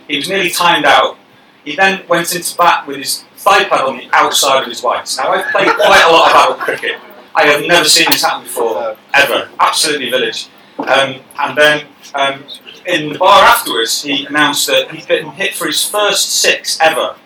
[0.09, 1.19] he was nearly timed out.
[1.65, 5.17] He then went into bat with his thigh pad on the outside of his whites.
[5.17, 6.99] Now, I've played quite a lot of adult cricket.
[7.35, 9.49] I have never seen this happen before, ever.
[9.61, 10.49] Absolutely village.
[10.79, 12.45] Um, and then um,
[12.87, 17.17] in the bar afterwards, he announced that he'd been hit for his first six ever.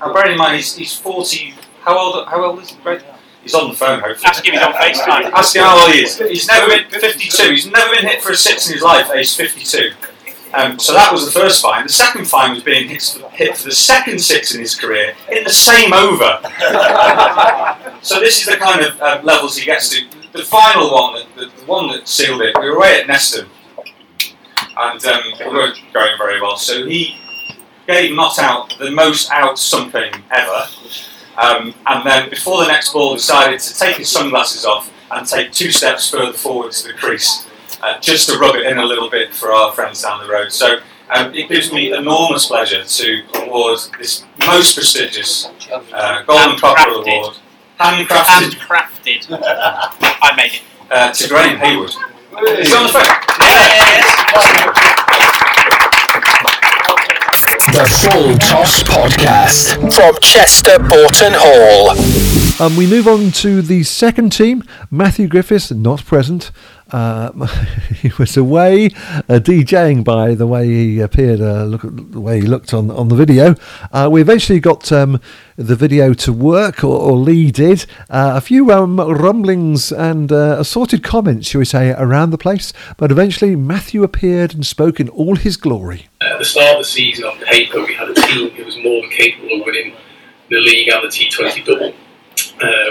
[0.00, 1.54] Now, bearing in mind, he's, he's 40.
[1.80, 3.02] How old, how old is he, Greg?
[3.42, 4.26] He's on the phone, hopefully.
[4.26, 5.30] Ask him he's on FaceTime.
[5.34, 6.18] Ask him how old he is.
[6.18, 7.50] He's never been 52.
[7.50, 9.92] He's never been hit for a six in his life, age 52.
[10.52, 11.86] Um, so that was the first fine.
[11.86, 15.14] The second fine was being hit for, hit for the second six in his career
[15.30, 16.40] in the same over.
[18.02, 20.04] so this is the kind of uh, levels he gets to.
[20.32, 23.48] The final one, the, the one that sealed it, we were away at Neston,
[24.80, 26.56] and um, we weren't going very well.
[26.56, 27.16] So he
[27.86, 30.66] gave not out the most out something ever.
[31.36, 35.52] Um, and then before the next ball, decided to take his sunglasses off and take
[35.52, 37.46] two steps further forward to the crease,
[37.82, 40.52] uh, just to rub it in a little bit for our friends down the road.
[40.52, 45.48] So um, it gives me enormous pleasure to award this most prestigious
[45.92, 47.36] uh, Golden Cockerel Award,
[47.80, 49.26] handcrafted, Handcrafted.
[50.22, 50.62] I made it.
[50.90, 51.90] uh, to Graham Haywood.
[52.58, 53.29] Is he on the phone?
[57.80, 61.96] The Full Toss Podcast from Chester Boughton Hall.
[62.62, 64.62] Um, we move on to the second team.
[64.90, 66.50] Matthew Griffiths, not present.
[66.92, 67.46] Uh,
[67.94, 72.46] he was away uh, DJing by the way he appeared, uh, look the way he
[72.46, 73.54] looked on, on the video.
[73.92, 75.20] Uh, we eventually got um,
[75.56, 77.86] the video to work, or, or Lee did.
[78.08, 82.72] Uh, a few um, rumblings and uh, assorted comments, shall we say, around the place,
[82.96, 86.08] but eventually Matthew appeared and spoke in all his glory.
[86.20, 89.00] At the start of the season, on paper, we had a team who was more
[89.02, 89.94] than capable of winning
[90.48, 91.94] the league and the T20 double,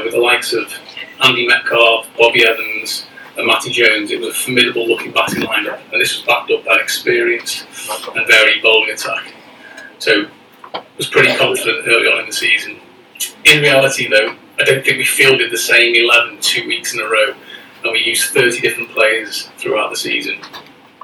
[0.03, 0.73] with the likes of
[1.21, 3.05] Andy Metcalf, Bobby Evans,
[3.39, 4.11] and Matty Jones.
[4.11, 7.65] It was a formidable looking batting lineup, and this was backed up by experienced
[8.15, 9.33] and very bowling attack.
[9.97, 10.27] So,
[10.73, 12.79] I was pretty confident early on in the season.
[13.45, 17.05] In reality, though, I don't think we fielded the same 11 two weeks in a
[17.05, 17.33] row,
[17.83, 20.39] and we used 30 different players throughout the season.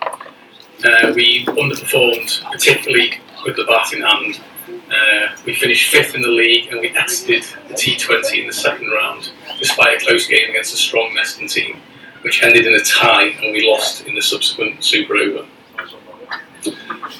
[0.04, 4.40] Uh, we underperformed, particularly with the bat in hand.
[4.92, 8.90] Uh, we finished fifth in the league and we exited the T20 in the second
[8.90, 11.80] round, despite a close game against a strong Neston team,
[12.26, 15.46] which ended in a tie and we lost in the subsequent Super Over.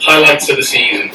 [0.02, 1.10] Highlights of the season.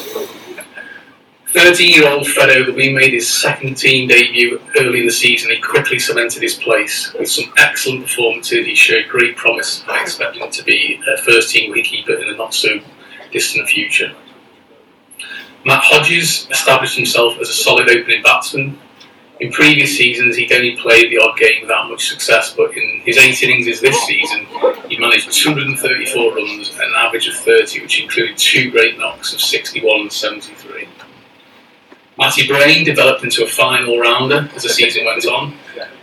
[1.52, 5.50] 13-year-old Fred Ogilvy made his second team debut early in the season.
[5.50, 8.64] He quickly cemented his place with some excellent performances.
[8.64, 9.82] He showed great promise.
[9.88, 14.14] I expect him to be a first-team wicketkeeper in the not-so-distant future.
[15.64, 18.78] Matt Hodges established himself as a solid opening batsman.
[19.40, 23.16] In previous seasons, he'd only played the odd game without much success, but in his
[23.16, 24.46] eight innings this season,
[24.86, 29.40] he managed 234 runs and an average of 30, which included two great knocks of
[29.40, 30.86] 61 and 73.
[32.18, 35.54] Matty Brain developed into a fine all-rounder as the season went on.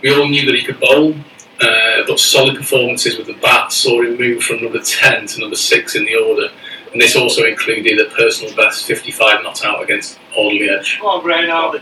[0.02, 1.14] We all knew that he could bowl,
[1.60, 5.54] uh, but solid performances with the bat saw him move from number 10 to number
[5.54, 6.48] 6 in the order,
[6.92, 10.98] and this also included a personal best 55 not out against Alderley Edge.
[10.98, 11.72] Come on, Reynald.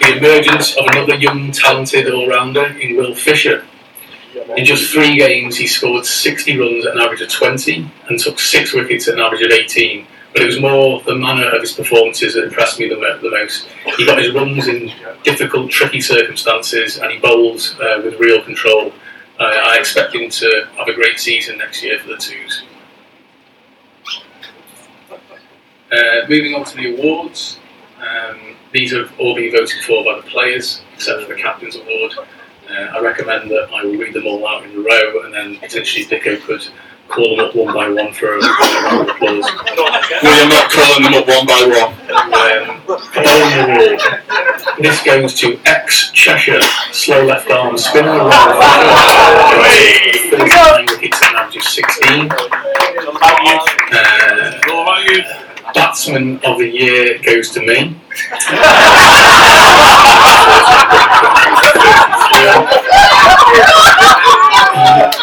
[0.00, 3.64] The emergence of another young, talented all-rounder in Will Fisher.
[4.56, 8.38] In just three games, he scored 60 runs at an average of 20 and took
[8.38, 10.06] six wickets at an average of 18.
[10.32, 13.66] But it was more the manner of his performances that impressed me the, the most.
[13.96, 14.92] He got his runs in
[15.24, 18.92] difficult, tricky circumstances, and he bowls uh, with real control.
[19.40, 22.62] Uh, I expect him to have a great season next year for the twos.
[25.92, 27.58] Uh, moving on to the awards,
[28.00, 28.38] um,
[28.72, 32.12] these have all been voted for by the players, except for the captain's award.
[32.70, 35.56] Uh, I recommend that I will read them all out in a row, and then
[35.56, 36.68] potentially Dicko could
[37.08, 39.50] call them up one by one for a round of applause.
[40.22, 41.92] William not calling them up one by one.
[42.30, 44.00] Um, bowling award.
[44.78, 46.62] This goes to ex Cheshire
[46.92, 48.30] slow left arm spinner.
[50.30, 52.30] Thirty-nine wickets and average of 16.
[53.92, 57.96] Uh, batsman of the year goes to me.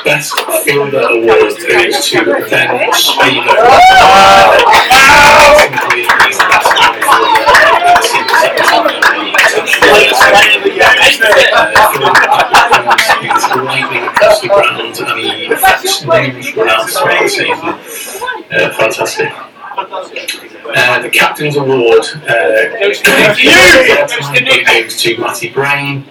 [0.03, 0.33] Best
[0.63, 3.57] fielder award goes to Ben Spieler.
[5.57, 6.97] Simply, he's the best man
[13.21, 17.69] He's gliding across the ground and he affects numerous rounds throughout the season.
[18.51, 19.56] Uh, fantastic.
[19.77, 22.99] Uh, the captain's award uh, goes
[24.97, 26.05] to Matty Brain.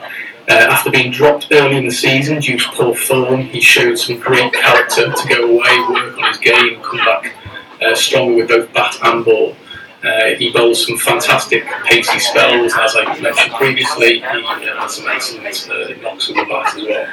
[0.49, 4.21] Uh, after being dropped early in the season due to poor form, he showed some
[4.21, 7.35] great character to go away, work on his game, and come back
[7.83, 9.57] uh, stronger with both bat and ball.
[10.05, 14.21] Uh, he bowls some fantastic pacey spells, as I mentioned previously.
[14.21, 17.07] He uh, has some excellent uh, knocks with the bat as well.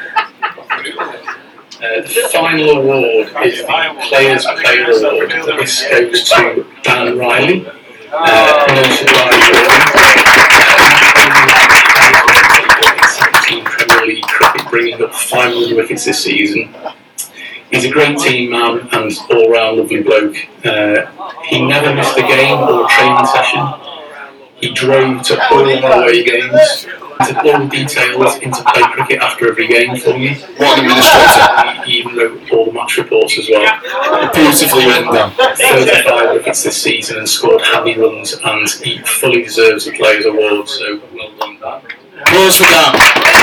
[1.83, 3.65] Uh, the final award is the
[4.07, 5.31] Players Player Award.
[5.59, 7.67] This goes to Dan Riley.
[8.09, 8.65] Uh,
[13.65, 16.73] Premier League cricket, bringing up 500 wickets this season.
[17.69, 20.37] He's a great team man and all-round lovely bloke.
[20.63, 21.05] Uh,
[21.49, 23.67] he never missed a game or a training session.
[24.55, 26.87] He drove to all away games,
[27.27, 30.35] to all the details into play cricket after every game for me.
[30.57, 31.83] What an administrator.
[31.85, 34.31] He even wrote all the match reports as well.
[34.33, 35.31] Beautifully written down.
[35.31, 40.67] 35 wickets this season and scored happy runs, and he fully deserves the Players Award.
[40.67, 41.81] So well done, Dan.
[42.21, 42.95] Applause for Dan.
[42.95, 43.39] As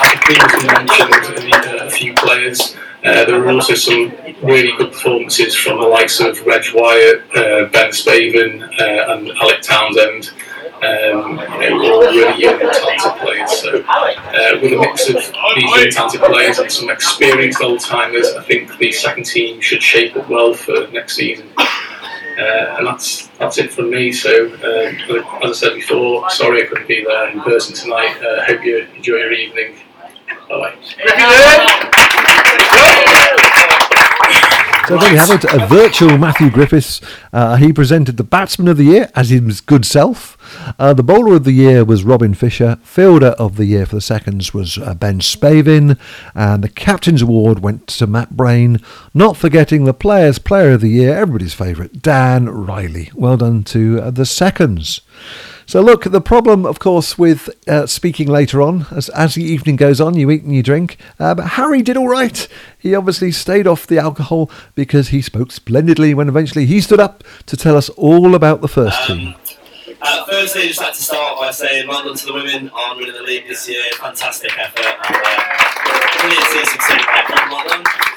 [0.00, 2.76] I previously mentioned, uh, a few players.
[3.04, 4.12] Uh, there were also some
[4.42, 9.62] really good performances from the likes of Reg Wyatt, uh, Ben Spaven, uh, and Alec
[9.62, 10.32] Townsend.
[10.80, 13.50] Um, you know, all really young and talented players.
[13.50, 18.32] So, uh, with a mix of these young talented players and some experienced old timers,
[18.34, 21.50] I think the second team should shape up well for next season.
[21.58, 24.12] Uh, and that's that's it from me.
[24.12, 24.96] So, um,
[25.42, 28.16] as I said before, sorry I couldn't be there in person tonight.
[28.22, 29.74] Uh, hope you enjoy your evening.
[30.48, 30.74] Bye
[33.26, 33.44] bye.
[34.88, 37.02] So there you have it, a virtual Matthew Griffiths.
[37.30, 40.38] Uh, he presented the Batsman of the Year as his good self.
[40.78, 42.78] Uh, the Bowler of the Year was Robin Fisher.
[42.82, 45.98] Fielder of the Year for the seconds was uh, Ben Spavin.
[46.34, 48.80] And the Captain's Award went to Matt Brain.
[49.12, 53.10] Not forgetting the Players Player of the Year, everybody's favourite, Dan Riley.
[53.14, 55.02] Well done to uh, the seconds.
[55.68, 59.76] So look, the problem, of course, with uh, speaking later on, as, as the evening
[59.76, 60.96] goes on, you eat and you drink.
[61.20, 62.48] Uh, but Harry did all right.
[62.78, 67.22] He obviously stayed off the alcohol because he spoke splendidly when eventually he stood up
[67.44, 69.34] to tell us all about the first team.
[70.00, 72.96] Uh, firstly, I'd just like to start by saying well done to the women on
[72.96, 73.82] winning the league this year.
[73.98, 77.50] Fantastic effort and uh, brilliant season so far.
[77.50, 78.07] Well done.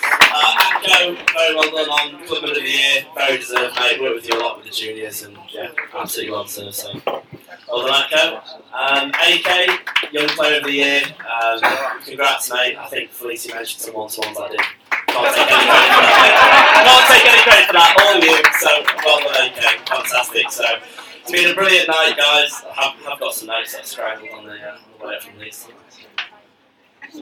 [0.84, 3.06] Uh, Atco, very well done on Clubman of the Year.
[3.16, 4.02] Very deserved, mate.
[4.02, 6.74] Worked with you a lot with the juniors and yeah, absolutely well deserved.
[6.76, 8.42] So well done, Atco.
[8.74, 11.02] Um, AK, Young Player of the Year.
[11.22, 11.60] Um,
[12.04, 12.78] congrats, mate.
[12.78, 14.60] I think Felicia mentioned some one-to-ones I did.
[15.08, 16.82] Can't take any credit for that.
[16.88, 17.92] Can't take any credit for that.
[18.02, 18.38] All you.
[18.60, 18.72] So
[19.06, 19.88] well done, AK.
[19.88, 20.52] Fantastic.
[20.52, 20.66] So.
[21.24, 22.64] It's been a brilliant night, guys.
[22.66, 25.22] I have, have got some notes that scrambled on the, uh, on the way up
[25.22, 25.68] from these.
[27.14, 27.20] Uh,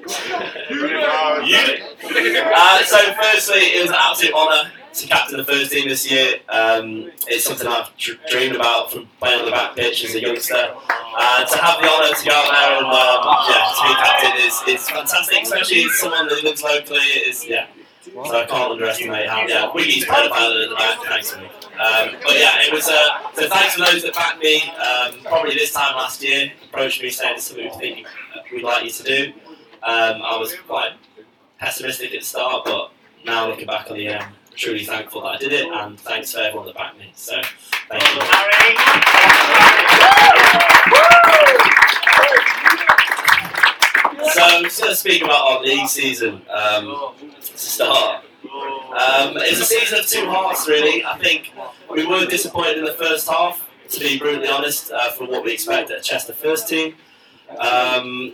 [2.84, 6.36] so, firstly, it was an absolute honour to captain the first team this year.
[6.50, 10.22] Um, it's something I've dr- dreamed about from playing on the back pitch as a
[10.22, 10.56] youngster.
[10.56, 12.94] Uh, to have the honour to go out there and um,
[13.50, 17.00] yeah, to be captain is, is fantastic, especially as someone that lives locally.
[17.00, 17.68] Is yeah.
[18.02, 21.44] So I can't underestimate how yeah, Wiggy's played a pilot at the back, thanks me.
[21.44, 24.62] Um, but yeah, it was uh, so thanks to those that backed me.
[24.72, 28.08] Um, probably this time last year, approached me saying it's something we think
[28.52, 29.34] we'd like you to do.
[29.82, 30.92] Um, I was quite
[31.60, 32.92] pessimistic at the start, but
[33.26, 36.34] now looking back on the year, I'm truly thankful that I did it, and thanks
[36.34, 37.12] for everyone that backed me.
[37.16, 37.42] So,
[37.90, 38.22] thank you.
[44.32, 48.26] So, I'm just going to speak about our league season um, to start.
[48.44, 51.06] Um, it's a season of two halves, really.
[51.06, 51.54] I think
[51.90, 55.54] we were disappointed in the first half, to be brutally honest, uh, from what we
[55.54, 56.96] expected at Chester first team.
[57.58, 58.34] Um,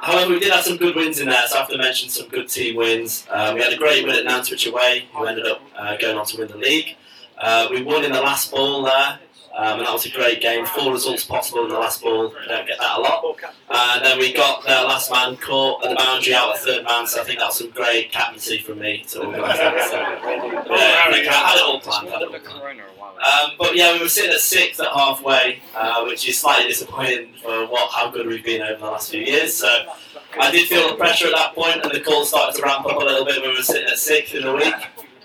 [0.00, 2.28] however, we did have some good wins in there, so I have to mention some
[2.28, 3.26] good team wins.
[3.30, 6.26] Uh, we had a great win at Nantwich away, who ended up uh, going on
[6.26, 6.96] to win the league.
[7.38, 9.18] Uh, we won in the last ball there,
[9.56, 10.64] um, and that was a great game.
[10.64, 12.28] Four results possible in the last ball.
[12.28, 13.24] We don't get that a lot.
[13.70, 17.06] And then we got the last man caught at the boundary out of third man,
[17.06, 19.90] so I think that was some great captaincy from me to organise that.
[19.90, 22.08] So, yeah, I think I had it all planned.
[22.08, 22.80] Had it all planned.
[23.20, 27.34] Um, but yeah, we were sitting at sixth at halfway, uh, which is slightly disappointing
[27.42, 29.52] for what how good we've been over the last few years.
[29.52, 29.68] So
[30.40, 32.96] I did feel the pressure at that point, and the calls started to ramp up
[32.96, 34.74] a little bit we were sitting at sixth in the week.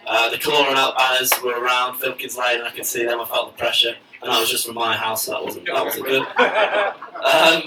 [0.07, 3.19] Uh, the Calora and out banners were around Filkins Lane, I could see them.
[3.21, 5.85] I felt the pressure, and that was just from my house, so that wasn't that
[5.85, 6.25] wasn't good.
[7.25, 7.63] Um,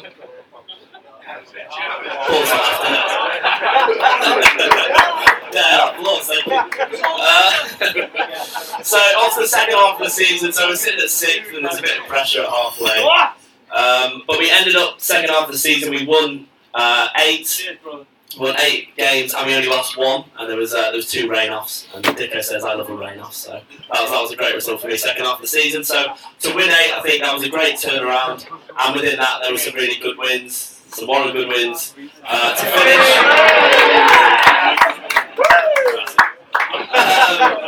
[2.26, 2.94] Paul's laughing
[5.52, 6.54] Yeah, applause, thank you.
[7.02, 7.50] Uh,
[8.82, 10.52] so, to the second half of the season.
[10.52, 13.02] So, we're sitting at sixth, and there's a bit of pressure at halfway.
[13.74, 17.78] Um, but we ended up, second half of the season, we won uh, eight.
[18.36, 21.28] Won eight games and we only lost one, and there was uh, there was two
[21.28, 21.88] rain-offs.
[21.94, 24.82] And Dicko says I love a rain-off, so that was, that was a great result
[24.82, 24.96] for me.
[24.98, 27.76] Second half of the season, so to win eight, I think that was a great
[27.76, 28.46] turnaround.
[28.78, 31.94] And within that, there were some really good wins, some more good wins.
[32.22, 33.08] Uh, to finish,
[36.94, 37.58] um,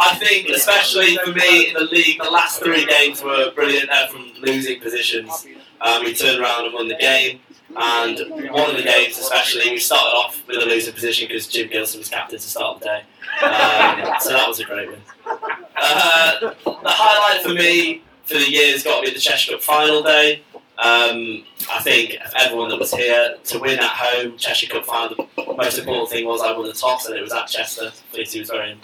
[0.00, 4.08] I think, especially for me in the league, the last three games were brilliant uh,
[4.08, 5.46] from losing positions.
[5.80, 7.40] Um, we turned around and won the game.
[7.80, 11.68] And one of the games, especially, we started off with a losing position because Jim
[11.68, 13.02] Gilson was captain to start the day.
[13.44, 15.00] Um, so that was a great win.
[15.24, 16.54] Uh, the
[16.84, 20.42] highlight for me for the year has got to be the Cheshire Cup final day.
[20.78, 25.54] Um, I think everyone that was here to win at home Cheshire Cup final, the
[25.54, 27.92] most important thing was I won the toss and it was at Chester.
[28.12, 28.76] Fleety was very,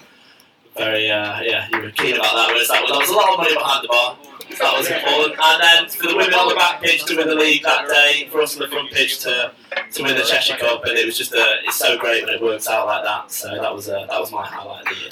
[0.77, 2.49] very, uh, yeah, you were keen about that.
[2.49, 4.17] Whereas that was, there was a lot of money behind the bar.
[4.51, 5.39] That was important.
[5.41, 8.29] And then for the women on the back pitch to win the league that day,
[8.31, 9.53] for us on the front pitch to
[9.93, 12.43] to win the Cheshire Cup, and it was just a, it's so great when it
[12.43, 13.31] works out like that.
[13.31, 15.11] So that was a, that was my highlight of the year.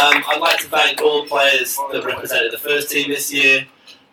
[0.00, 3.66] Um, I'd like to thank all the players that represented the first team this year.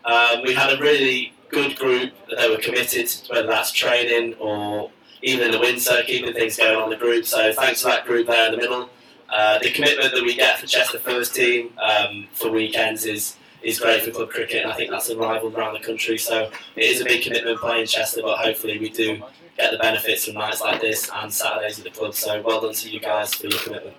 [0.04, 4.90] Um, we had a really good group that they were committed, whether that's training or
[5.26, 7.26] even in the winter, keeping things going on the group.
[7.26, 8.90] So thanks to that group there in the middle.
[9.28, 13.80] Uh, the commitment that we get for Chester first team um, for weekends is is
[13.80, 16.20] great for club cricket, and I think that's unrivaled around the country.
[16.20, 19.24] So it is a big commitment playing Chester, but hopefully we do
[19.58, 22.14] get the benefits from nights like this and Saturdays at the club.
[22.14, 23.96] So well done to you guys for your commitment.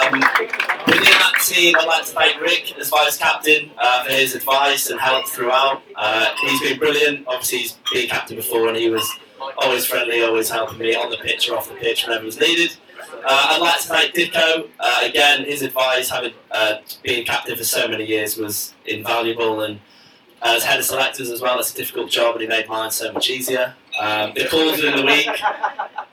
[0.00, 0.69] Um,
[1.40, 5.26] team, I'd like to thank Rick as vice captain uh, for his advice and help
[5.28, 5.82] throughout.
[5.96, 7.26] Uh, he's been brilliant.
[7.26, 9.08] Obviously, he's been captain before, and he was
[9.58, 12.76] always friendly, always helping me on the pitch or off the pitch whenever was needed.
[13.12, 14.68] Uh, I'd like to thank Dicko.
[14.78, 19.62] Uh, again, his advice, having uh, been captain for so many years, was invaluable.
[19.62, 19.80] And
[20.42, 23.12] as head of selectors as well, it's a difficult job, and he made mine so
[23.12, 23.74] much easier.
[23.98, 25.28] Um, the calls in the week,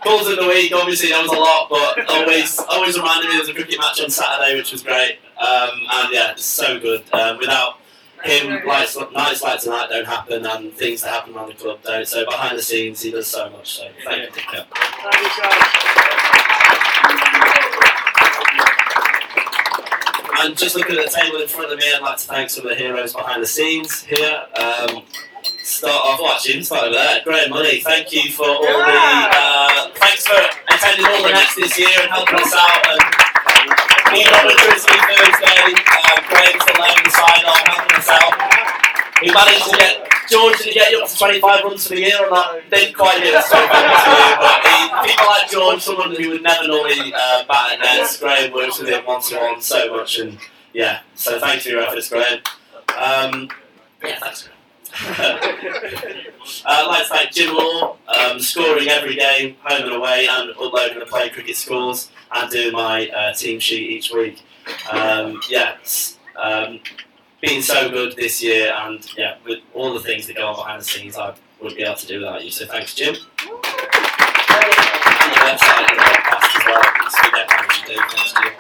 [0.04, 0.72] calls in the week.
[0.74, 4.02] Obviously, that was a lot, but always, always reminded me there was a cricket match
[4.02, 5.20] on Saturday, which was great.
[5.38, 7.04] Um, and yeah, it's so good.
[7.14, 7.80] Um, without
[8.24, 12.08] him, nights, nights like tonight don't happen, and things that happen around the club don't.
[12.08, 13.78] So behind the scenes, he does so much.
[13.78, 14.62] So thank you.
[20.40, 22.66] And just looking at the table in front of me, I'd like to thank some
[22.66, 24.46] of the heroes behind the scenes here.
[25.68, 27.20] Start off, actually, start over there.
[27.26, 30.40] Graham Money, thank you for all the, uh, thanks for
[30.72, 32.88] attending all the nets this year and helping us out.
[32.88, 33.04] And
[34.16, 38.34] being on the Frisbee Thursday, uh, Graham's still there on the sideline helping us out.
[39.20, 42.16] We managed to get George to get you up to 25 runs for the year,
[42.16, 44.38] and that didn't quite get us to 25 runs for the year.
[44.40, 48.54] But he, people like George, someone who would never normally uh, bat at nets, Graham
[48.54, 50.40] works with him one to one so much, and
[50.72, 52.40] yeah, so thanks for your efforts, Graham.
[52.96, 53.50] Um,
[54.02, 54.48] yeah, thanks.
[55.06, 55.38] uh,
[56.66, 61.00] I'd like to thank Jim Law, um, scoring every game, home and away, and uploading
[61.00, 64.42] the play cricket scores, and doing my uh, team sheet each week.
[64.92, 65.76] Um, yeah,
[66.36, 66.80] um,
[67.42, 70.82] been so good this year, and yeah, with all the things that go on behind
[70.82, 72.50] the scenes, I wouldn't be able to do without you.
[72.50, 73.14] So thanks, Jim.
[73.14, 73.22] And
[75.32, 76.82] the website the podcast as well.
[76.82, 78.02] What you do.
[78.10, 78.54] Thanks, Jim.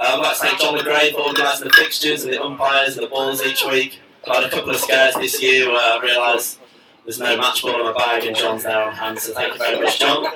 [0.00, 3.04] Uh, I'd like to thank John McGray for organising the fixtures and the umpires and
[3.06, 4.00] the balls each week.
[4.26, 6.58] I've had a couple of scares this year where I realised
[7.04, 9.58] there's no match ball in my bag and John's there on hand, so thank you
[9.58, 10.24] very much, John.
[10.24, 10.32] Um,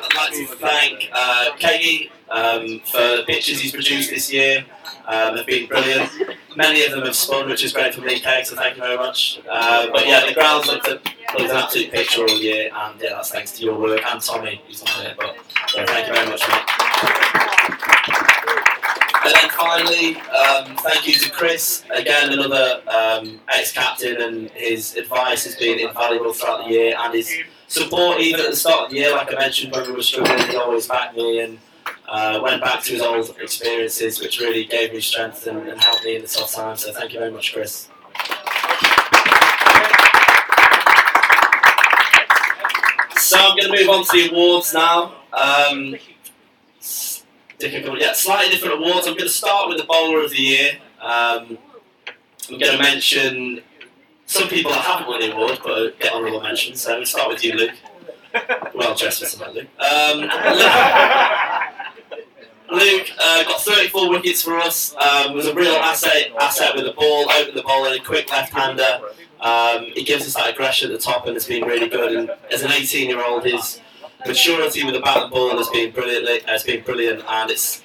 [0.00, 4.64] I'd like to thank uh, Katie um, for the pictures he's produced this year.
[5.06, 6.10] Um, they've been brilliant.
[6.56, 8.96] Many of them have spun, which is great for me, Kate, so thank you very
[8.96, 9.40] much.
[9.50, 13.10] Uh, but yeah, the grounds looked, at, looked an absolute picture all year, and yeah,
[13.10, 15.14] that's thanks to your work and Tommy, who's not here.
[15.18, 15.36] But
[15.76, 17.51] yeah, thank you very much, mate.
[19.24, 25.44] And then finally, um, thank you to Chris, again, another um, ex-captain, and his advice
[25.44, 27.32] has been invaluable throughout the year, and his
[27.68, 30.48] support even at the start of the year, like I mentioned, when we were struggling,
[30.48, 31.58] he always backed me and
[32.08, 36.04] uh, went back to his old experiences, which really gave me strength and, and helped
[36.04, 36.84] me in the tough times.
[36.84, 37.88] So thank you very much, Chris.
[43.16, 45.14] So I'm going to move on to the awards now.
[45.32, 45.96] Um,
[47.62, 49.06] yeah, slightly different awards.
[49.06, 50.78] I'm going to start with the bowler of the year.
[51.00, 51.58] Um,
[52.50, 53.62] I'm going to mention
[54.26, 56.80] some people that haven't won the award, but get honourable mentions.
[56.80, 57.72] So we'll start with you, Luke.
[58.74, 59.68] Well dressed for Luke.
[59.78, 60.20] Um,
[62.70, 64.94] Luke uh, got 34 wickets for us.
[64.96, 68.30] Um, was a real asset asset with the ball, opened the ball, and a quick
[68.30, 69.00] left-hander.
[69.40, 72.14] Um, he gives us that aggression at the top, and it's been really good.
[72.14, 73.80] And as an 18-year-old, his
[74.26, 76.48] maturity with the bat and ball has been brilliant.
[76.48, 77.82] Has been brilliant, and it's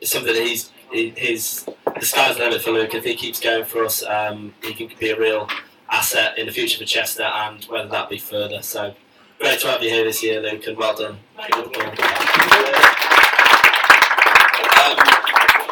[0.00, 1.66] it's something that he's he, his
[1.98, 2.94] the sky's the limit for Luke.
[2.94, 5.48] If he keeps going for us, um, he can be a real
[5.90, 8.62] asset in the future for Chester, and whether that be further.
[8.62, 8.94] So
[9.38, 11.18] great to have you here this year, Luke, and well done.
[11.38, 11.48] Um,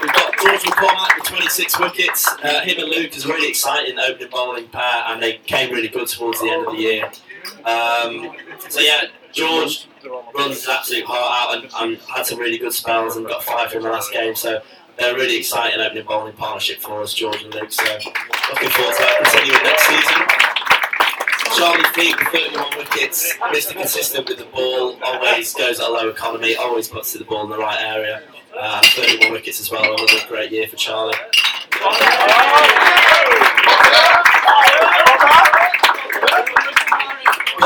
[0.02, 2.28] we've got George McCormack with 26 wickets.
[2.42, 5.88] Uh, him and Luke is a really exciting opening bowling pair, and they came really
[5.88, 7.04] good towards the end of the year.
[7.64, 8.34] Um,
[8.68, 9.86] so yeah, George
[10.34, 13.72] runs his absolute heart out and, and had some really good spells and got five
[13.72, 14.34] in the last game.
[14.34, 14.62] So
[14.98, 17.72] they're really exciting opening bowling partnership for us, George and Luke.
[17.72, 20.46] So looking forward to that continuing next season.
[21.56, 23.72] Charlie Fleet with 31 wickets, Mr.
[23.72, 27.50] Consistent with the ball, always goes at a low economy, always puts the ball in
[27.50, 28.22] the right area.
[28.58, 31.14] Uh, 31 wickets as well, another great year for Charlie.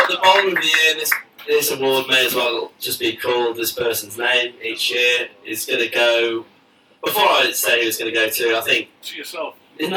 [0.09, 1.12] The bowler of the year, this,
[1.51, 5.81] this award may as well just be called this person's name each year, is going
[5.81, 6.47] to go.
[7.05, 9.56] Before I say who's going to go to, I think To yourself.
[9.81, 9.97] no, me.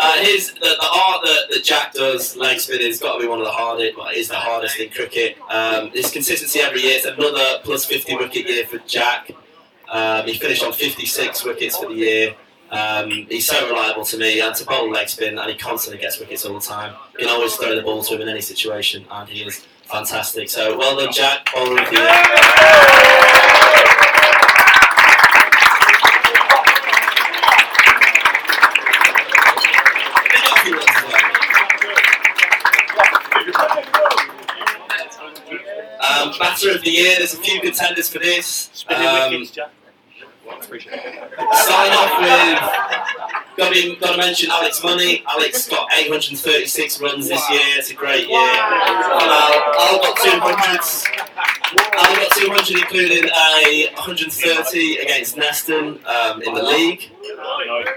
[0.00, 3.26] Uh, his, the, the art that, that Jack does, leg spin, has got to be
[3.26, 5.36] one of the hardest, well, is the hardest in cricket.
[5.50, 9.32] Um, his consistency every year, it's another plus 50 wicket year for Jack.
[9.90, 12.36] Um, he finished on 56 wickets for the year.
[12.70, 16.20] Um, he's so reliable to me, and to bowl leg spin, and he constantly gets
[16.20, 16.94] wickets all the time.
[17.14, 20.50] You can always throw the ball to him in any situation, and he is fantastic.
[20.50, 21.48] So well done, Jack.
[21.52, 23.18] Bowler of the year.
[36.00, 38.70] Um, batter of the year, there's a few contenders for this.
[38.72, 39.46] Spinning
[40.48, 41.32] Um, wickets, Jack.
[41.52, 45.22] Starting off with, got to, got to mention Alex Money.
[45.28, 47.60] Alex got 836 runs this year.
[47.76, 48.38] It's a great year.
[48.38, 51.18] And Al, got 200.
[51.98, 57.10] Al got 200, including a 130 against Neston um, in the league,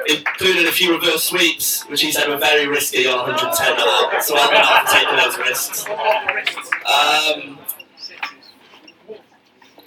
[0.07, 4.19] including a few reverse sweeps, which he said were very risky on 110 now.
[4.19, 5.85] So I've been out taking those risks.
[6.91, 7.59] Um,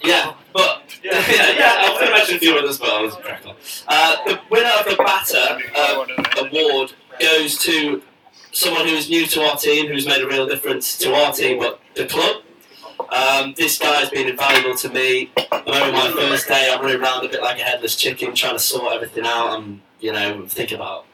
[0.03, 3.83] yeah, but yeah, yeah, I was going to mention a few others, but I was.
[3.87, 8.01] Uh, the winner of the batter uh, award goes to
[8.51, 11.59] someone who is new to our team, who's made a real difference to our team,
[11.59, 12.41] but the club.
[13.11, 15.31] Um, this guy has been invaluable to me.
[15.51, 18.59] Remember my first day, I'm running around a bit like a headless chicken, trying to
[18.59, 19.49] sort everything out.
[19.49, 21.05] I'm, you know, thinking about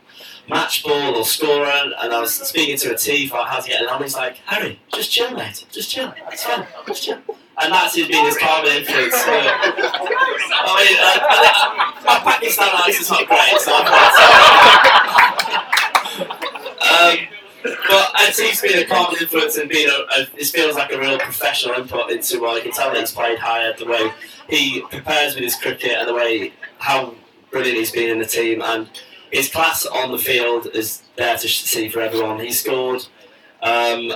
[0.47, 3.87] match ball or scorer, and I was speaking to a T for how's he getting
[3.87, 4.01] on.
[4.01, 6.13] He's like, Harry, just chill, mate, just chill.
[6.31, 7.19] It's fine, just chill.
[7.59, 9.13] And that's his been his calming influence.
[9.13, 9.43] So, I
[10.83, 11.17] mean, uh,
[12.05, 13.85] my Pakistan accent's not great, so I'm
[16.81, 17.27] um,
[17.63, 20.99] but as he's been a calming influence and been a, a, it feels like a
[20.99, 24.11] real professional input into what I can tell that he's played higher, the way
[24.49, 27.13] he prepares with his cricket and the way how
[27.51, 28.89] brilliant he's been in the team and
[29.31, 32.39] his class on the field is there to see for everyone.
[32.39, 33.05] He scored
[33.61, 34.11] um,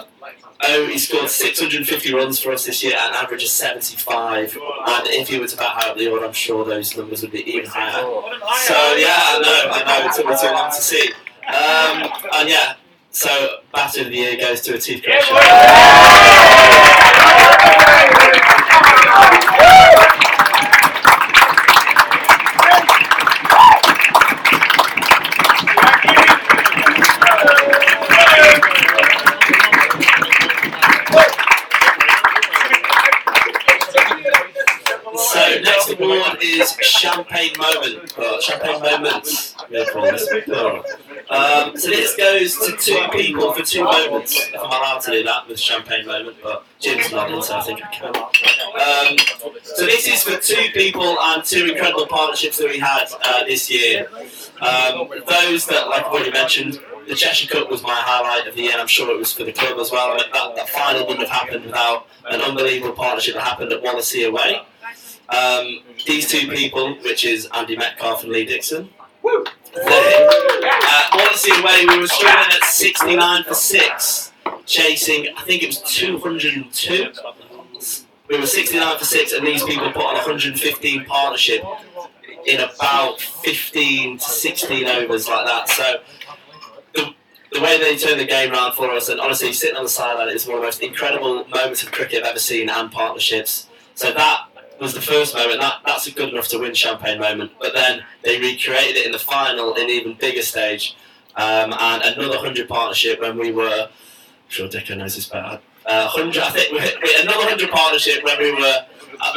[0.64, 4.58] oh he scored 650 runs for us this year at an average of 75
[4.88, 7.32] and if he were to bat high up the order I'm sure those numbers would
[7.32, 8.02] be even higher.
[8.02, 11.12] So yeah I know, I know it took me too long to see.
[11.48, 12.76] Um, and yeah,
[13.12, 15.04] so batter of the year goes to Atif
[37.28, 38.18] Champagne Moment.
[38.18, 39.56] Uh, champagne Moments.
[41.30, 44.48] Um, so this goes to two people for two moments.
[44.48, 47.82] If I'm allowed to do that with Champagne Moment, but Jim's nodding, so I think
[47.84, 48.16] I can.
[48.16, 49.18] Um,
[49.64, 53.72] so this is for two people and two incredible partnerships that we had uh, this
[53.72, 54.08] year.
[54.62, 58.64] Um, those that, like I've already mentioned, the Cheshire Cup was my highlight of the
[58.64, 60.12] year, I'm sure it was for the club as well.
[60.12, 63.84] I mean, that, that final wouldn't have happened without an unbelievable partnership that happened at
[63.84, 64.62] Wallasey away.
[65.30, 68.90] Um, these two people, which is Andy Metcalf and Lee Dixon.
[69.74, 74.32] They, uh, Wallasey away, we were struggling at 69 for 6,
[74.66, 77.12] chasing, I think it was 202.
[78.30, 81.64] We were 69 for 6, and these people put on 115 partnership
[82.46, 85.70] in about 15 to 16 overs like that.
[85.70, 85.96] So
[86.94, 87.14] the,
[87.52, 90.30] the way they turned the game around for us, and honestly, sitting on the sideline,
[90.30, 93.68] it's one of the most incredible moments of cricket I've ever seen and partnerships.
[93.96, 94.48] So that
[94.80, 95.62] was the first moment.
[95.62, 97.52] That that's a good enough to win champagne moment.
[97.60, 100.96] But then they recreated it in the final in even bigger stage,
[101.36, 103.90] um, and another hundred partnership when we were.
[103.90, 105.60] I'm sure Dicker knows this better.
[105.86, 108.86] Uh, hundred, I think we we another hundred partnership when we were.
[109.18, 109.34] Uh,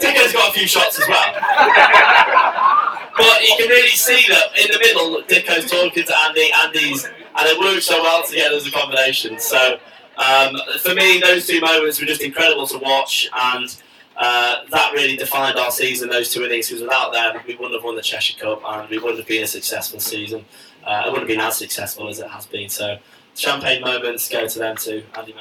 [0.00, 2.70] Dicko's got a few shots as well.
[3.16, 7.46] But you can really see that in the middle, Dicko's talking to Andy, Andy's, and
[7.46, 9.38] it works so well together as a combination.
[9.38, 9.78] So
[10.16, 13.74] um, for me, those two moments were just incredible to watch, and
[14.16, 17.84] uh, that really defined our season, those two innings, because without them, we wouldn't have
[17.84, 20.44] won the Cheshire Cup, and we wouldn't have been a successful season.
[20.84, 22.68] Uh, it wouldn't have been as successful as it has been.
[22.68, 22.98] So,
[23.34, 25.34] champagne moments go to them too, Andy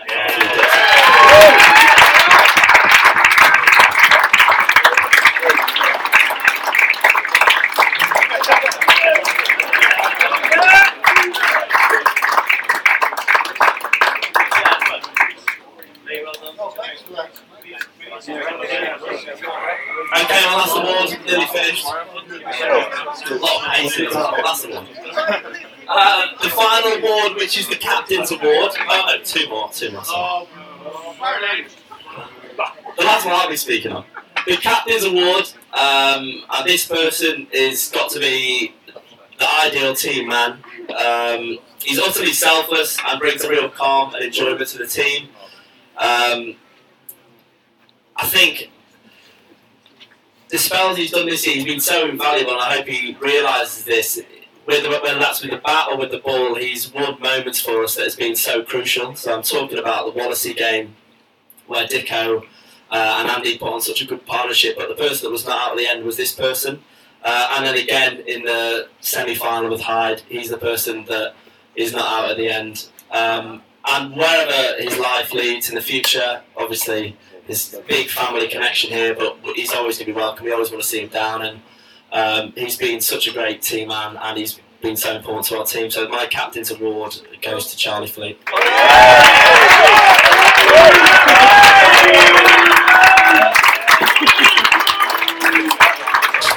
[20.16, 21.53] Okay, my last award nearly finished.
[25.86, 28.72] Uh, the final award, which is the captain's award.
[28.80, 30.04] Oh no, two more, two more.
[30.04, 30.48] Sorry.
[32.98, 34.06] The last one I'll be speaking on.
[34.48, 38.74] The captain's award, um, and this person is got to be
[39.40, 40.64] the ideal team man.
[40.90, 45.30] Um, he's utterly selfless and brings a real calm and enjoyment to the team.
[45.98, 46.56] Um,
[48.16, 48.72] I think
[50.54, 53.86] the spells he's done this year, he's been so invaluable, and I hope he realises
[53.86, 54.22] this.
[54.66, 57.96] Whether, whether that's with the bat or with the ball, he's won moments for us
[57.96, 59.16] that has been so crucial.
[59.16, 60.96] So I'm talking about the Wallasey game,
[61.66, 62.44] where Dicko
[62.92, 65.60] uh, and Andy put on such a good partnership, but the person that was not
[65.60, 66.84] out at the end was this person.
[67.24, 71.34] Uh, and then again in the semi-final with Hyde, he's the person that
[71.76, 72.90] is not out at the end.
[73.10, 77.18] Um, and wherever his life leads in the future, obviously
[77.48, 80.46] his big family connection here, but he's always going to be welcome.
[80.46, 81.62] We always want to see him down, and
[82.12, 85.66] um, he's been such a great team man, and he's been so important to our
[85.66, 85.90] team.
[85.90, 88.40] So my captain's award goes to Charlie Fleet.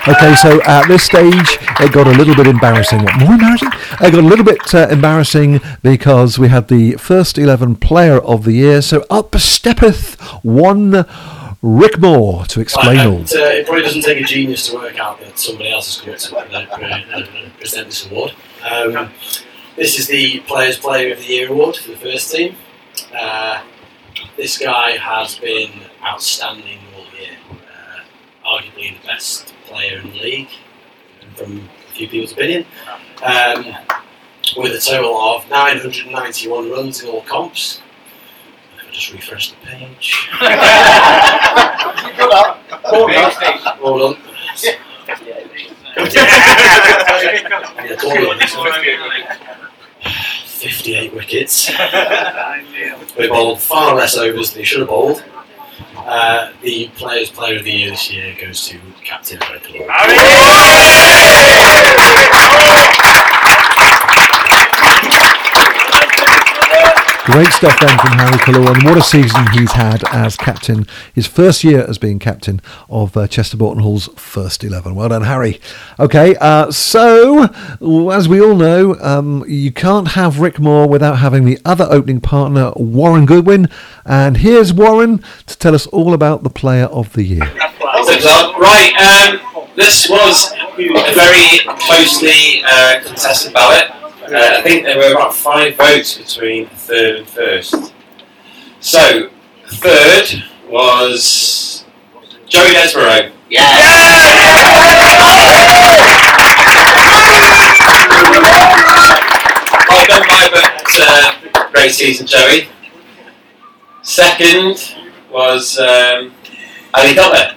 [0.09, 3.03] Okay, so at this stage, it got a little bit embarrassing.
[3.03, 3.71] What more embarrassing?
[4.01, 8.45] It got a little bit uh, embarrassing because we had the first 11 player of
[8.45, 8.83] the year.
[8.83, 11.05] So up steppeth one
[11.61, 13.19] Rick Moore to explain all.
[13.23, 16.49] uh, it probably doesn't take a genius to work out that somebody else has come
[16.49, 17.27] to uh, uh,
[17.59, 18.33] present this award.
[18.71, 19.11] Um,
[19.75, 22.55] this is the Players Player of the Year award for the first team.
[23.13, 23.65] Uh,
[24.37, 25.73] this guy has been
[26.05, 30.49] outstanding all year, uh, arguably the best player in the league,
[31.35, 32.65] from a few people's opinion,
[33.23, 33.75] um,
[34.57, 37.81] with a total of 991 runs in all comps.
[38.93, 40.29] just refresh the page.
[40.41, 42.59] Good up.
[42.85, 43.17] Hold on.
[43.43, 44.17] Yeah, hold on.
[50.45, 51.71] 58 wickets.
[53.19, 55.25] We bowled far less overs than he should have bowled.
[55.99, 59.39] Uh, the Players Player of the Year this year goes to Captain
[67.27, 70.87] Great stuff then from Harry and what a season he's had as captain.
[71.13, 74.95] His first year as being captain of uh, Chester Boughton Hall's first 11.
[74.95, 75.61] Well done, Harry.
[75.99, 77.49] Okay, uh, so
[78.13, 82.21] as we all know, um, you can't have Rick Moore without having the other opening
[82.21, 83.69] partner, Warren Goodwin.
[84.05, 87.41] And here's Warren to tell us all about the player of the year.
[88.57, 88.93] Right,
[89.35, 94.06] um, this was a very closely uh, contested ballot.
[94.29, 97.93] Uh, I think there were about five votes between third and first.
[98.81, 99.31] So,
[99.69, 101.85] third was
[102.49, 103.31] Joey Desborough.
[109.89, 112.69] Might go by, but uh, great season, Joey.
[114.03, 114.95] Second
[115.31, 116.33] was um,
[116.95, 117.55] Ali Cutler.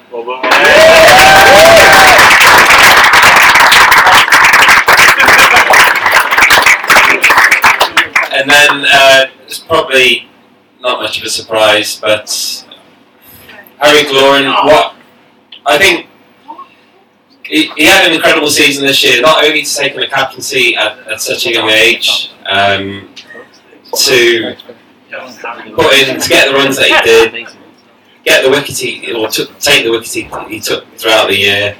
[8.49, 10.27] And then uh, it's probably
[10.81, 12.65] not much of a surprise, but
[13.77, 14.95] Harry Glorin, what
[15.67, 16.07] I think
[17.43, 20.97] he, had an incredible season this year, not only to take on a captaincy at,
[21.07, 23.13] at such a young age, um,
[23.95, 24.55] to
[25.75, 27.47] put in to get the runs that he did,
[28.23, 31.75] get the wicket he or take the wicket he, he took throughout the year,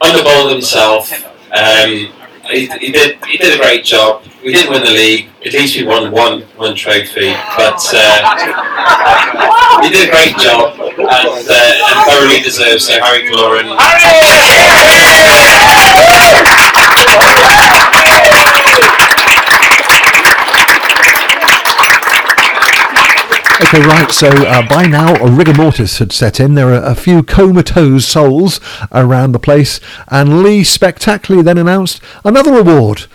[0.00, 1.24] underbowled himself.
[1.52, 2.12] Um,
[2.48, 4.22] he, he did he did a great job.
[4.44, 5.28] We didn't win the league.
[5.44, 8.18] At least we won one one trophy, but uh,
[9.82, 12.86] he did a great job and, uh, and thoroughly deserves.
[12.86, 13.68] So Harry Glorin.
[23.60, 24.10] Okay, right.
[24.12, 26.54] So uh, by now, a rigor mortis had set in.
[26.54, 28.60] There are a few comatose souls
[28.92, 33.06] around the place, and Lee spectacularly then announced another award.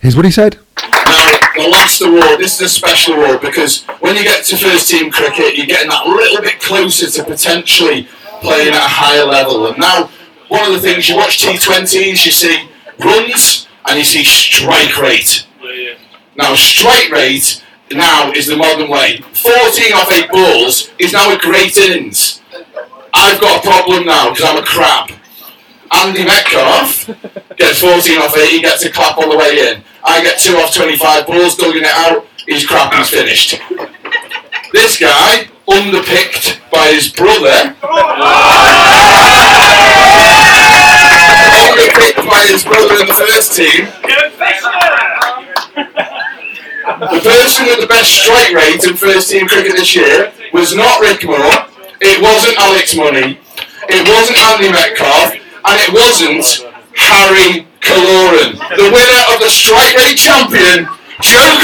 [0.00, 0.58] Here's what he said.
[0.82, 4.90] Now, the last award, this is a special award because when you get to first
[4.90, 8.08] team cricket, you're getting that little bit closer to potentially
[8.40, 9.68] playing at a higher level.
[9.68, 10.10] And now,
[10.48, 12.68] one of the things you watch T20s, you see
[12.98, 15.46] runs and you see strike rate.
[16.36, 19.18] Now, strike rate now is the modern way.
[19.18, 22.40] 14 off 8 balls is now a great innings.
[23.12, 25.10] I've got a problem now because I'm a crab.
[25.92, 27.06] Andy Metcalf
[27.56, 29.84] gets 14 off 8, he gets a clap on the way in.
[30.02, 33.60] I get 2 off 25 balls, dugging it out, he's crap, he's finished.
[34.72, 37.76] This guy, underpicked by his brother,
[41.62, 43.86] underpicked by his brother in the first team,
[46.84, 51.00] the person with the best strike rate in first team cricket this year was not
[51.00, 51.64] Rick Moore,
[52.00, 53.40] it wasn't Alex Money,
[53.88, 56.44] it wasn't Andy Metcalf, and it wasn't
[56.96, 58.60] Harry Kaloran.
[58.76, 60.86] The winner of the strike rate champion,
[61.20, 61.56] Joe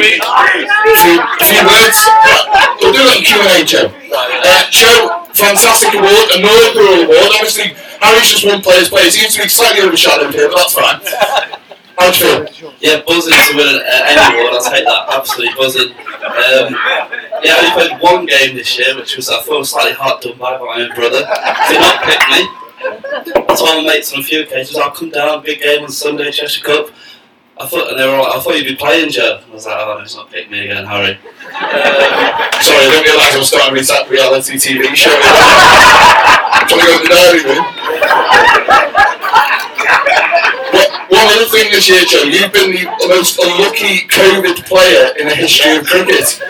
[0.00, 1.98] A few, words.
[2.80, 3.92] We'll do a little Q&A, Joe.
[4.12, 7.30] Uh, Joe, fantastic award, a Northborough award.
[7.36, 9.04] Obviously, Harry's just one player's player.
[9.04, 11.00] He seems to be slightly overshadowed here, but that's fine.
[11.98, 12.72] How do you feel?
[12.80, 15.04] Yeah, buzzing to win uh, any award, I'll take that.
[15.12, 15.92] Absolutely buzzing.
[15.92, 16.72] Um,
[17.44, 20.38] yeah, I only played one game this year, which was I thought slightly hard done
[20.38, 21.20] by by my own brother.
[21.68, 22.48] Did not pick me.
[23.36, 26.30] I told my mates on a few occasions, I'll come down, big game on Sunday,
[26.30, 26.88] Cheshire Cup.
[27.60, 29.38] I thought, and they were all like, I thought you'd be playing, Joe.
[29.44, 31.18] I was like, oh, he's not picked me again, Harry.
[32.64, 35.12] Sorry, I didn't realise I was starting with that reality TV show.
[35.12, 37.64] Trying to go to the diary room.
[41.12, 45.34] One other thing this year, Joe, you've been the most unlucky COVID player in the
[45.34, 46.40] history of cricket.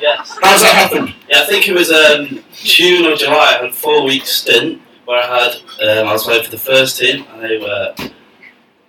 [0.00, 0.36] Yes.
[0.42, 1.14] How's that happened?
[1.28, 3.54] Yeah, I think it was um, June or July.
[3.54, 5.54] I had a four week stint where I had
[5.86, 7.94] um, I was playing for the first team and they were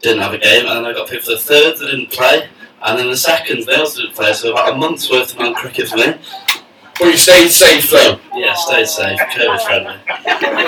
[0.01, 1.77] didn't have a game, and then I got picked for the third.
[1.77, 2.47] They didn't play,
[2.83, 4.33] and then the second they also didn't play.
[4.33, 6.15] So about a month's worth of non-cricket for me.
[6.99, 8.19] But you stayed safe though.
[8.35, 9.95] Yeah, stayed safe, COVID friendly.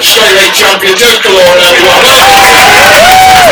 [0.01, 3.47] Straight rate champion, Joe Kalora, everyone.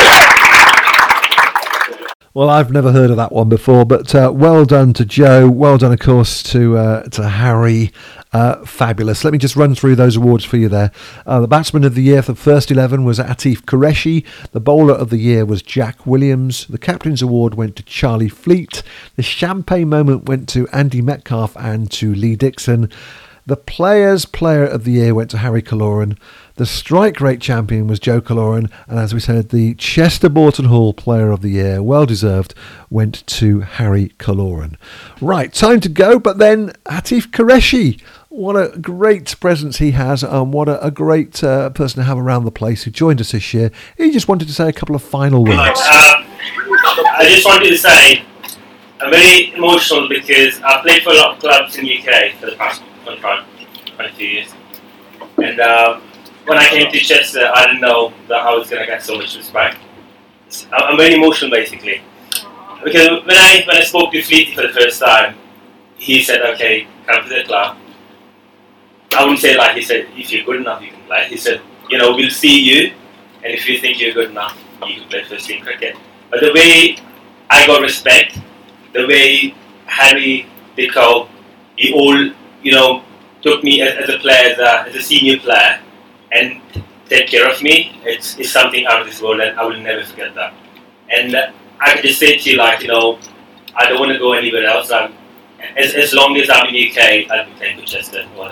[2.31, 5.49] Well, I've never heard of that one before, but uh, well done to Joe.
[5.49, 7.91] Well done, of course, to uh, to Harry.
[8.31, 9.23] Uh, fabulous.
[9.23, 10.91] Let me just run through those awards for you there.
[11.25, 14.23] Uh, the batsman of the year for first 11 was Atif Qureshi.
[14.51, 16.67] The bowler of the year was Jack Williams.
[16.67, 18.83] The captain's award went to Charlie Fleet.
[19.15, 22.91] The champagne moment went to Andy Metcalf and to Lee Dixon.
[23.47, 26.15] The players' player of the year went to Harry Kaloran.
[26.59, 28.69] The strike rate champion was Joe Kaloran.
[28.89, 32.53] And as we said, the Chester Boughton Hall player of the year, well deserved,
[32.89, 34.75] went to Harry Kaloran.
[35.21, 36.19] Right, time to go.
[36.19, 38.01] But then Atif Qureshi.
[38.27, 42.17] What a great presence he has, and what a, a great uh, person to have
[42.17, 43.71] around the place who joined us this year.
[43.95, 45.79] He just wanted to say a couple of final words.
[45.79, 46.25] Um,
[47.07, 48.25] I just wanted to say
[48.99, 52.47] I'm very emotional because I've played for a lot of clubs in the UK for
[52.47, 53.45] the past 25,
[53.95, 54.53] 22 years.
[55.37, 56.01] And uh,
[56.49, 59.03] when I came to Chester, uh, I didn't know that I was going to get
[59.03, 59.77] so much respect.
[60.73, 62.01] I'm I'm very emotional basically.
[62.83, 65.35] Because when I, when I spoke to Fleety for the first time,
[65.95, 67.77] he said, okay, come to the club.
[69.15, 71.27] I wouldn't say like he said, if you're good enough, you can play.
[71.27, 72.93] He said, you know, we'll see you,
[73.43, 74.57] and if you think you're good enough,
[74.87, 75.95] you can play first team cricket.
[76.31, 76.97] But the way
[77.49, 78.39] I got respect,
[78.93, 79.53] the way
[79.85, 80.47] Harry,
[80.77, 81.27] Dicko,
[81.75, 82.17] he all,
[82.63, 83.03] you know,
[83.41, 85.81] took me as, as a player, as a, as a senior player,
[86.31, 86.61] and
[87.07, 90.03] take care of me, it's, it's something out of this world, and I will never
[90.05, 90.53] forget that.
[91.09, 91.35] And
[91.79, 93.19] I can just say to you, like, you know,
[93.75, 94.91] I don't want to go anywhere else.
[94.91, 95.13] I'm,
[95.75, 98.25] as, as long as I'm in the UK, I'll be playing for Chester.
[98.35, 98.51] What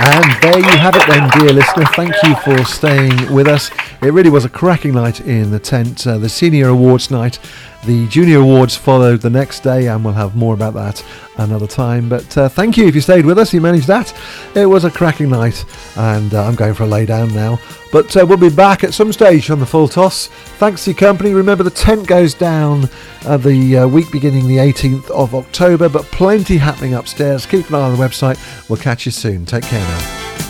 [0.00, 1.84] And there you have it then, dear listener.
[1.86, 3.68] Thank you for staying with us.
[4.00, 6.06] It really was a cracking night in the tent.
[6.06, 7.40] Uh, the senior awards night.
[7.84, 11.04] The junior awards followed the next day, and we'll have more about that
[11.36, 12.08] another time.
[12.08, 13.52] But uh, thank you if you stayed with us.
[13.52, 14.12] You managed that.
[14.54, 15.64] It was a cracking night,
[15.96, 17.58] and uh, I'm going for a lay down now.
[17.92, 20.26] But uh, we'll be back at some stage on the full toss.
[20.58, 21.32] Thanks to your company.
[21.32, 22.82] Remember, the tent goes down
[23.22, 27.46] the uh, week beginning the 18th of October, but plenty happening upstairs.
[27.46, 28.38] Keep an eye on the website.
[28.68, 29.46] We'll catch you soon.
[29.46, 30.47] Take care now.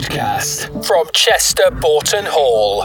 [0.00, 2.84] Podcast from Chester Boughton Hall.